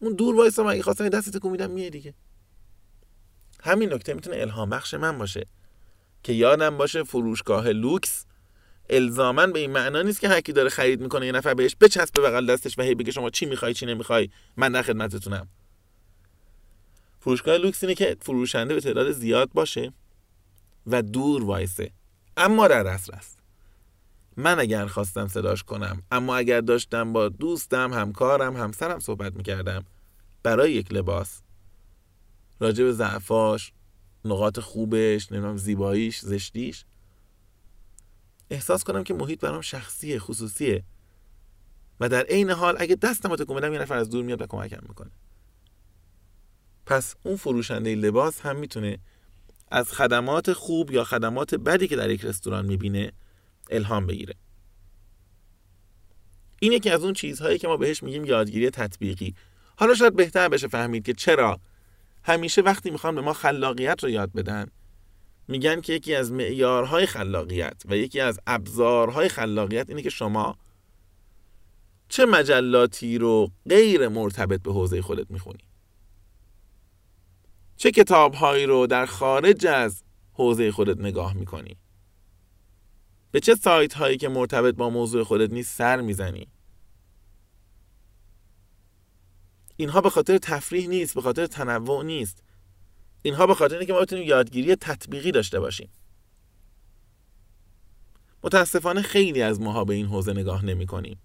اون 0.00 0.14
دور 0.14 0.36
وایسا 0.36 0.70
اگه 0.70 0.82
خواستن 0.82 1.08
دست 1.08 1.36
تکون 1.36 1.52
میدم 1.52 1.88
دیگه. 1.88 2.14
همین 3.68 3.92
نکته 3.92 4.14
می‌تونه 4.14 4.36
الهام 4.36 4.70
بخش 4.70 4.94
من 4.94 5.18
باشه. 5.18 5.46
که 6.22 6.32
یادم 6.32 6.76
باشه 6.76 7.02
فروشگاه 7.02 7.68
لوکس 7.68 8.24
الزاما 8.90 9.46
به 9.46 9.58
این 9.58 9.70
معنا 9.70 10.02
نیست 10.02 10.20
که 10.20 10.28
هر 10.28 10.40
کی 10.40 10.52
داره 10.52 10.68
خرید 10.68 11.00
می‌کنه 11.00 11.26
یه 11.26 11.32
نفر 11.32 11.54
بهش 11.54 11.76
بچسبه 11.80 12.22
بغل 12.22 12.46
دستش 12.46 12.78
و 12.78 12.82
هی 12.82 12.94
بگه 12.94 13.12
شما 13.12 13.30
چی 13.30 13.46
می‌خوای 13.46 13.74
چی 13.74 13.86
نمی‌خوای 13.86 14.30
من 14.56 14.72
در 14.72 14.82
خدمتتونم. 14.82 15.48
فروشگاه 17.20 17.56
لوکس 17.56 17.82
اینه 17.82 17.94
که 17.94 18.16
فروشنده 18.20 18.74
به 18.74 18.80
تعداد 18.80 19.10
زیاد 19.12 19.50
باشه 19.54 19.92
و 20.86 21.02
دور 21.02 21.44
وایسه. 21.44 21.90
اما 22.36 22.68
در 22.68 22.82
دسترس. 22.82 23.36
من 24.36 24.58
اگر 24.58 24.86
خواستم 24.86 25.28
صداش 25.28 25.62
کنم 25.62 26.02
اما 26.10 26.36
اگر 26.36 26.60
داشتم 26.60 27.12
با 27.12 27.28
دوستم 27.28 27.92
همکارم 27.92 28.56
همسرم 28.56 28.98
صحبت 28.98 29.36
می‌کردم 29.36 29.84
برای 30.42 30.72
یک 30.72 30.92
لباس 30.92 31.42
راجع 32.60 32.84
به 32.84 32.92
ضعفاش 32.92 33.72
نقاط 34.24 34.60
خوبش 34.60 35.32
نمی‌دونم 35.32 35.56
زیباییش 35.56 36.20
زشتیش. 36.20 36.84
احساس 38.50 38.84
کنم 38.84 39.04
که 39.04 39.14
محیط 39.14 39.40
برام 39.40 39.60
شخصیه 39.60 40.18
خصوصیه. 40.18 40.84
و 42.00 42.08
در 42.08 42.22
عین 42.22 42.50
حال 42.50 42.76
اگه 42.78 42.94
دستم 42.94 43.36
تکون 43.36 43.56
بدم 43.56 43.72
یه 43.72 43.78
نفر 43.78 43.96
از 43.96 44.10
دور 44.10 44.24
میاد 44.24 44.42
و 44.42 44.46
کمکم 44.46 44.80
می‌کنه. 44.88 45.10
پس 46.86 47.14
اون 47.22 47.36
فروشنده 47.36 47.94
لباس 47.94 48.40
هم 48.40 48.56
می‌تونه 48.56 48.98
از 49.70 49.92
خدمات 49.92 50.52
خوب 50.52 50.90
یا 50.90 51.04
خدمات 51.04 51.54
بدی 51.54 51.88
که 51.88 51.96
در 51.96 52.10
یک 52.10 52.24
رستوران 52.24 52.66
می‌بینه 52.66 53.12
الهام 53.70 54.06
بگیره. 54.06 54.34
این 56.60 56.72
یکی 56.72 56.90
از 56.90 57.04
اون 57.04 57.12
چیزهایی 57.12 57.58
که 57.58 57.68
ما 57.68 57.76
بهش 57.76 58.02
میگیم 58.02 58.24
یادگیری 58.24 58.70
تطبیقی. 58.70 59.34
حالا 59.76 59.94
شاید 59.94 60.16
بهتر 60.16 60.48
بشه 60.48 60.68
فهمید 60.68 61.04
که 61.04 61.12
چرا 61.12 61.60
همیشه 62.22 62.62
وقتی 62.62 62.90
می‌خوان 62.90 63.14
به 63.14 63.20
ما 63.20 63.32
خلاقیت 63.32 64.04
رو 64.04 64.10
یاد 64.10 64.32
بدن 64.32 64.66
میگن 65.48 65.80
که 65.80 65.92
یکی 65.92 66.14
از 66.14 66.32
معیارهای 66.32 67.06
خلاقیت 67.06 67.82
و 67.88 67.96
یکی 67.96 68.20
از 68.20 68.40
ابزارهای 68.46 69.28
خلاقیت 69.28 69.88
اینه 69.88 70.02
که 70.02 70.10
شما 70.10 70.56
چه 72.08 72.26
مجلاتی 72.26 73.18
رو 73.18 73.50
غیر 73.68 74.08
مرتبط 74.08 74.62
به 74.62 74.72
حوزه 74.72 75.02
خودت 75.02 75.30
می‌خونی. 75.30 75.64
چه 77.76 77.90
کتابهایی 77.90 78.66
رو 78.66 78.86
در 78.86 79.06
خارج 79.06 79.66
از 79.66 80.02
حوزه 80.32 80.72
خودت 80.72 80.98
نگاه 80.98 81.34
می‌کنی. 81.34 81.76
به 83.30 83.40
چه 83.40 83.54
سایت 83.54 83.94
هایی 83.94 84.16
که 84.16 84.28
مرتبط 84.28 84.74
با 84.74 84.90
موضوع 84.90 85.24
خودت 85.24 85.52
نیست 85.52 85.76
سر 85.76 86.00
می‌زنی. 86.00 86.48
اینها 89.80 90.00
به 90.00 90.10
خاطر 90.10 90.38
تفریح 90.38 90.88
نیست 90.88 91.14
به 91.14 91.20
خاطر 91.20 91.46
تنوع 91.46 92.04
نیست. 92.04 92.42
اینها 93.22 93.46
به 93.46 93.54
خاطر 93.54 93.78
اینکه 93.78 93.92
ما 93.92 94.00
بتونیم 94.00 94.28
یادگیری 94.28 94.76
تطبیقی 94.76 95.32
داشته 95.32 95.60
باشیم. 95.60 95.88
متاسفانه 98.42 99.02
خیلی 99.02 99.42
از 99.42 99.60
ماها 99.60 99.84
به 99.84 99.94
این 99.94 100.06
حوزه 100.06 100.32
نگاه 100.32 100.64
نمی 100.64 100.86
کنیم 100.86 101.18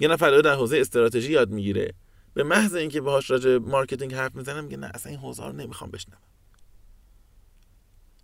یه 0.00 0.08
نفر 0.08 0.38
در 0.40 0.54
حوزه 0.54 0.78
استراتژی 0.78 1.32
یاد 1.32 1.50
می‌گیره. 1.50 1.94
به 2.34 2.42
محض 2.42 2.74
اینکه 2.74 3.00
باهاش 3.00 3.30
راجع 3.30 3.58
marketing 3.58 4.14
حرف 4.14 4.34
می‌زنم 4.34 4.64
میگه 4.64 4.76
نه 4.76 4.90
اصلا 4.94 5.10
این 5.10 5.20
حوزه 5.20 5.46
رو 5.46 5.52
نمی‌خوام 5.52 5.90
بشنوم. 5.90 6.20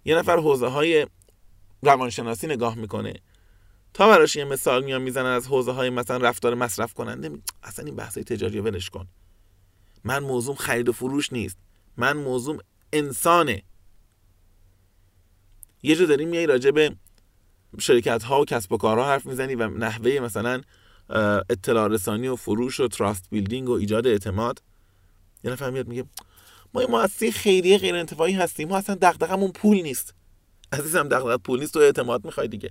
یه 0.04 0.16
نفر 0.16 0.36
حوزه 0.36 0.66
های 0.66 1.06
روانشناسی 1.82 2.46
نگاه 2.46 2.74
می‌کنه. 2.74 3.14
تا 3.96 4.08
براش 4.08 4.36
یه 4.36 4.44
مثال 4.44 4.84
میان 4.84 5.02
می‌زنن 5.02 5.26
از 5.26 5.46
حوزه 5.46 5.72
های 5.72 5.90
مثلا 5.90 6.16
رفتار 6.16 6.54
مصرف 6.54 6.94
کننده 6.94 7.30
اصلا 7.62 7.84
این 7.84 7.96
بحث 7.96 8.18
تجاری 8.18 8.60
ولش 8.60 8.90
کن. 8.90 9.06
من 10.04 10.18
موضوع 10.18 10.54
خرید 10.54 10.88
و 10.88 10.92
فروش 10.92 11.32
نیست. 11.32 11.58
من 11.96 12.16
موضوع 12.16 12.62
انسانه. 12.92 13.62
یه 15.82 15.96
جا 15.96 16.06
داریم 16.06 16.28
میای 16.28 16.46
راجع 16.46 16.70
به 16.70 16.96
شرکت 17.78 18.22
ها 18.22 18.40
و 18.40 18.44
کسب 18.44 18.72
و 18.72 18.76
کارها 18.76 19.04
حرف 19.04 19.26
می‌زنی 19.26 19.54
و 19.54 19.68
نحوه 19.68 20.20
مثلا 20.20 20.60
اطلاع 21.50 21.88
رسانی 21.88 22.28
و 22.28 22.36
فروش 22.36 22.80
و 22.80 22.88
تراست 22.88 23.26
بیلدینگ 23.30 23.68
و 23.68 23.72
ایجاد 23.72 24.06
اعتماد. 24.06 24.62
یه 25.44 25.50
نفر 25.50 25.70
میاد 25.70 25.88
میگه 25.88 26.04
ما 26.74 26.82
یه 26.82 26.88
مؤسسه 26.88 27.30
خیریه 27.30 27.78
غیر 27.78 27.94
انتفاعی 27.94 28.32
هستیم. 28.32 28.68
ما 28.68 28.76
اصلا 28.76 28.98
دغدغمون 29.02 29.52
پول 29.52 29.82
نیست. 29.82 30.14
عزیزم 30.72 31.08
دغدغت 31.08 31.40
پول 31.40 31.60
نیست 31.60 31.72
تو 31.72 31.78
اعتماد 31.78 32.24
می‌خوای 32.24 32.48
دیگه. 32.48 32.70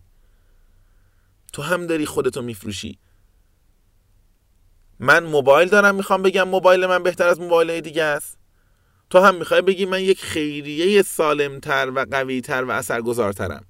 تو 1.55 1.61
هم 1.61 1.87
داری 1.87 2.05
خودتو 2.05 2.41
میفروشی؟ 2.41 2.99
من 4.99 5.23
موبایل 5.23 5.69
دارم 5.69 5.95
می‌خوام 5.95 6.21
بگم 6.21 6.47
موبایل 6.47 6.85
من 6.85 7.03
بهتر 7.03 7.27
از 7.27 7.39
موبایل 7.39 7.81
دیگه 7.81 8.03
است. 8.03 8.37
تو 9.09 9.19
هم 9.19 9.35
می‌خوای 9.35 9.61
بگی 9.61 9.85
من 9.85 10.01
یک 10.01 10.21
خیریه 10.21 11.01
سالمتر 11.01 11.91
و 11.95 12.05
قویتر 12.11 12.63
و 12.63 12.71
اثرگذارترم. 12.71 13.65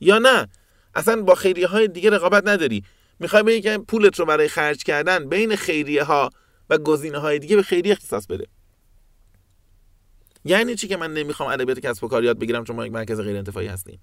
یا 0.00 0.18
نه؟ 0.18 0.48
اصلا 0.94 1.22
با 1.22 1.34
خیریه 1.34 1.66
های 1.66 1.88
دیگه 1.88 2.10
رقابت 2.10 2.46
نداری. 2.46 2.84
می‌خوای 3.18 3.42
بگی 3.42 3.60
که 3.60 3.78
پولت 3.78 4.18
رو 4.18 4.26
برای 4.26 4.48
خرج 4.48 4.82
کردن 4.82 5.28
بین 5.28 5.56
خیریه 5.56 6.04
ها 6.04 6.30
و 6.70 6.78
گزینه 6.78 7.18
های 7.18 7.38
دیگه 7.38 7.56
به 7.56 7.62
خیریه 7.62 7.92
اختصاص 7.92 8.26
بده. 8.26 8.46
یعنی 10.44 10.74
چی 10.74 10.88
که 10.88 10.96
من 10.96 11.14
نمی‌خوام 11.14 11.50
ادبیات 11.50 11.78
کسب 11.78 12.04
و 12.04 12.08
کار 12.08 12.24
یاد 12.24 12.38
بگیرم 12.38 12.64
چون 12.64 12.76
ما 12.76 12.86
یک 12.86 12.92
مرکز 12.92 13.20
غیر 13.20 13.36
انتفاعی 13.36 13.66
هستیم؟ 13.66 14.00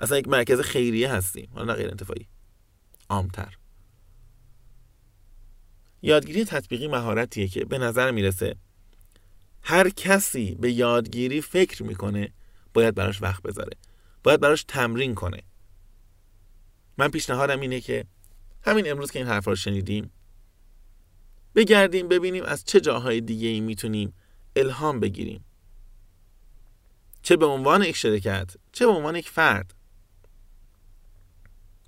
اصلا 0.00 0.18
یک 0.18 0.28
مرکز 0.28 0.60
خیریه 0.60 1.12
هستیم. 1.12 1.50
حالا 1.54 1.72
نه 1.72 1.78
غیر 1.78 1.90
انتفاعی. 1.90 2.28
عامتر. 3.08 3.56
یادگیری 6.02 6.44
تطبیقی 6.44 6.88
مهارتیه 6.88 7.48
که 7.48 7.64
به 7.64 7.78
نظر 7.78 8.10
می‌رسه 8.10 8.56
هر 9.62 9.90
کسی 9.90 10.54
به 10.54 10.72
یادگیری 10.72 11.40
فکر 11.40 11.82
می‌کنه 11.82 12.32
باید 12.74 12.94
براش 12.94 13.22
وقت 13.22 13.42
بذاره. 13.42 13.76
باید 14.22 14.40
براش 14.40 14.64
تمرین 14.64 15.14
کنه. 15.14 15.42
من 16.98 17.08
پیشنهادم 17.08 17.60
اینه 17.60 17.80
که 17.80 18.04
همین 18.62 18.90
امروز 18.90 19.10
که 19.10 19.18
این 19.18 19.28
حرف 19.28 19.46
رو 19.46 19.56
شنیدیم 19.56 20.10
بگردیم 21.54 22.08
ببینیم 22.08 22.44
از 22.44 22.64
چه 22.64 22.80
جاهای 22.80 23.20
دیگه 23.20 23.48
ای 23.48 23.60
می‌تونیم 23.60 24.14
الهام 24.56 25.00
بگیریم. 25.00 25.44
چه 27.22 27.36
به 27.36 27.46
عنوان 27.46 27.82
یک 27.82 27.96
شرکت 27.96 28.56
چه 28.72 28.86
به 28.86 28.92
عنوان 28.92 29.16
یک 29.16 29.28
فرد. 29.28 29.74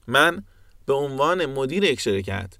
من 0.06 0.44
به 0.86 0.92
عنوان 0.92 1.46
مدیر 1.46 1.84
یک 1.84 2.00
شرکت 2.00 2.58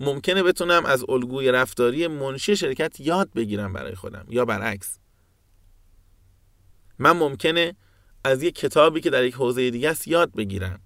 ممکنه 0.00 0.42
بتونم 0.42 0.86
از 0.86 1.04
الگوی 1.08 1.52
رفتاری 1.52 2.06
منشی 2.06 2.56
شرکت 2.56 3.00
یاد 3.00 3.32
بگیرم 3.32 3.72
برای 3.72 3.94
خودم 3.94 4.26
یا 4.28 4.44
برعکس. 4.44 4.98
من 6.98 7.12
ممکنه 7.12 7.76
از 8.24 8.42
یک 8.42 8.54
کتابی 8.54 9.00
که 9.00 9.10
در 9.10 9.24
یک 9.24 9.34
حوزه 9.34 9.70
دیگه 9.70 9.90
است 9.90 10.08
یاد 10.08 10.32
بگیرم. 10.32 10.80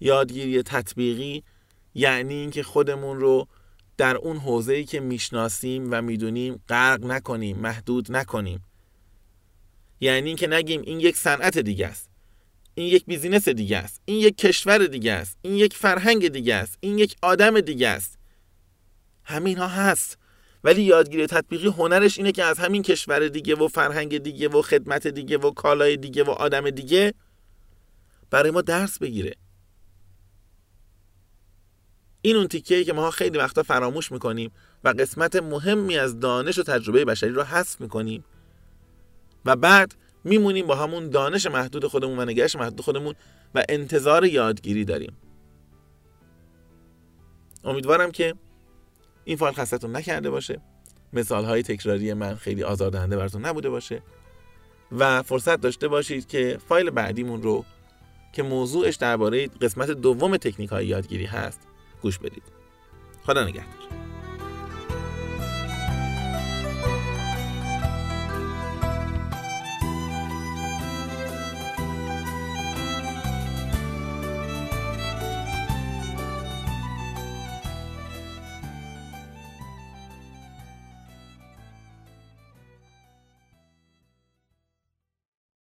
یادگیری 0.00 0.62
تطبیقی 0.62 1.44
یعنی 1.94 2.34
اینکه 2.34 2.62
خودمون 2.62 3.20
رو 3.20 3.48
در 3.96 4.16
اون 4.16 4.36
حوزه‌ای 4.36 4.84
که 4.84 5.00
می‌شناسیم 5.00 5.88
و 5.90 6.02
می‌دونیم 6.02 6.62
غرق 6.68 7.04
نکنیم 7.04 7.58
محدود 7.58 8.12
نکنیم. 8.12 8.64
یعنی 10.00 10.28
اینکه 10.28 10.46
نگیم 10.46 10.80
این 10.80 11.00
یک 11.00 11.16
صنعت 11.16 11.58
دیگه 11.58 11.86
است. 11.86 12.13
این 12.74 12.86
یک 12.86 13.06
بیزینس 13.06 13.48
دیگه 13.48 13.76
است. 13.76 14.02
این 14.04 14.20
یک 14.20 14.38
کشور 14.38 14.86
دیگه 14.86 15.12
است. 15.12 15.38
این 15.42 15.54
یک 15.54 15.76
فرهنگ 15.76 16.28
دیگه 16.28 16.54
است. 16.54 16.78
این 16.80 16.98
یک 16.98 17.16
آدم 17.22 17.60
دیگه 17.60 17.88
است. 17.88 18.18
همین 19.24 19.58
ها 19.58 19.68
هست. 19.68 20.18
ولی 20.64 20.82
یادگیری 20.82 21.26
تطبیقی 21.26 21.68
هنرش 21.68 22.18
اینه 22.18 22.32
که 22.32 22.44
از 22.44 22.58
همین 22.58 22.82
کشور 22.82 23.28
دیگه 23.28 23.54
و 23.54 23.68
فرهنگ 23.68 24.18
دیگه 24.18 24.48
و 24.48 24.62
خدمت 24.62 25.06
دیگه 25.06 25.38
و 25.38 25.50
کالای 25.50 25.96
دیگه 25.96 26.24
و 26.24 26.30
آدم 26.30 26.70
دیگه 26.70 27.14
برای 28.30 28.50
ما 28.50 28.60
درس 28.60 28.98
بگیره. 28.98 29.34
این 32.22 32.36
اون 32.36 32.48
تیکه 32.48 32.84
که 32.84 32.92
ما 32.92 33.10
خیلی 33.10 33.38
وقتا 33.38 33.62
فراموش 33.62 34.12
می‌کنیم 34.12 34.50
و 34.84 34.88
قسمت 34.88 35.36
مهمی 35.36 35.98
از 35.98 36.20
دانش 36.20 36.58
و 36.58 36.62
تجربه 36.62 37.04
بشری 37.04 37.30
رو 37.30 37.42
حذف 37.42 37.80
می‌کنیم. 37.80 38.24
و 39.44 39.56
بعد 39.56 39.94
میمونیم 40.24 40.66
با 40.66 40.74
همون 40.74 41.10
دانش 41.10 41.46
محدود 41.46 41.86
خودمون 41.86 42.18
و 42.18 42.24
نگهش 42.24 42.56
محدود 42.56 42.80
خودمون 42.80 43.14
و 43.54 43.64
انتظار 43.68 44.24
یادگیری 44.24 44.84
داریم. 44.84 45.16
امیدوارم 47.64 48.10
که 48.10 48.34
این 49.24 49.36
فایل 49.36 49.54
خستتون 49.54 49.96
نکرده 49.96 50.30
باشه. 50.30 50.60
مثال 51.12 51.44
های 51.44 51.62
تکراری 51.62 52.12
من 52.12 52.34
خیلی 52.34 52.62
آزاردهنده 52.62 53.16
براتون 53.16 53.44
نبوده 53.44 53.70
باشه. 53.70 54.02
و 54.92 55.22
فرصت 55.22 55.60
داشته 55.60 55.88
باشید 55.88 56.26
که 56.26 56.58
فایل 56.68 56.90
بعدیمون 56.90 57.42
رو 57.42 57.64
که 58.32 58.42
موضوعش 58.42 58.96
درباره 58.96 59.46
قسمت 59.46 59.90
دوم 59.90 60.36
تکنیک 60.36 60.70
های 60.70 60.86
یادگیری 60.86 61.26
هست 61.26 61.60
گوش 62.02 62.18
بدید. 62.18 62.42
خدا 63.26 63.44
نگهدار. 63.44 64.03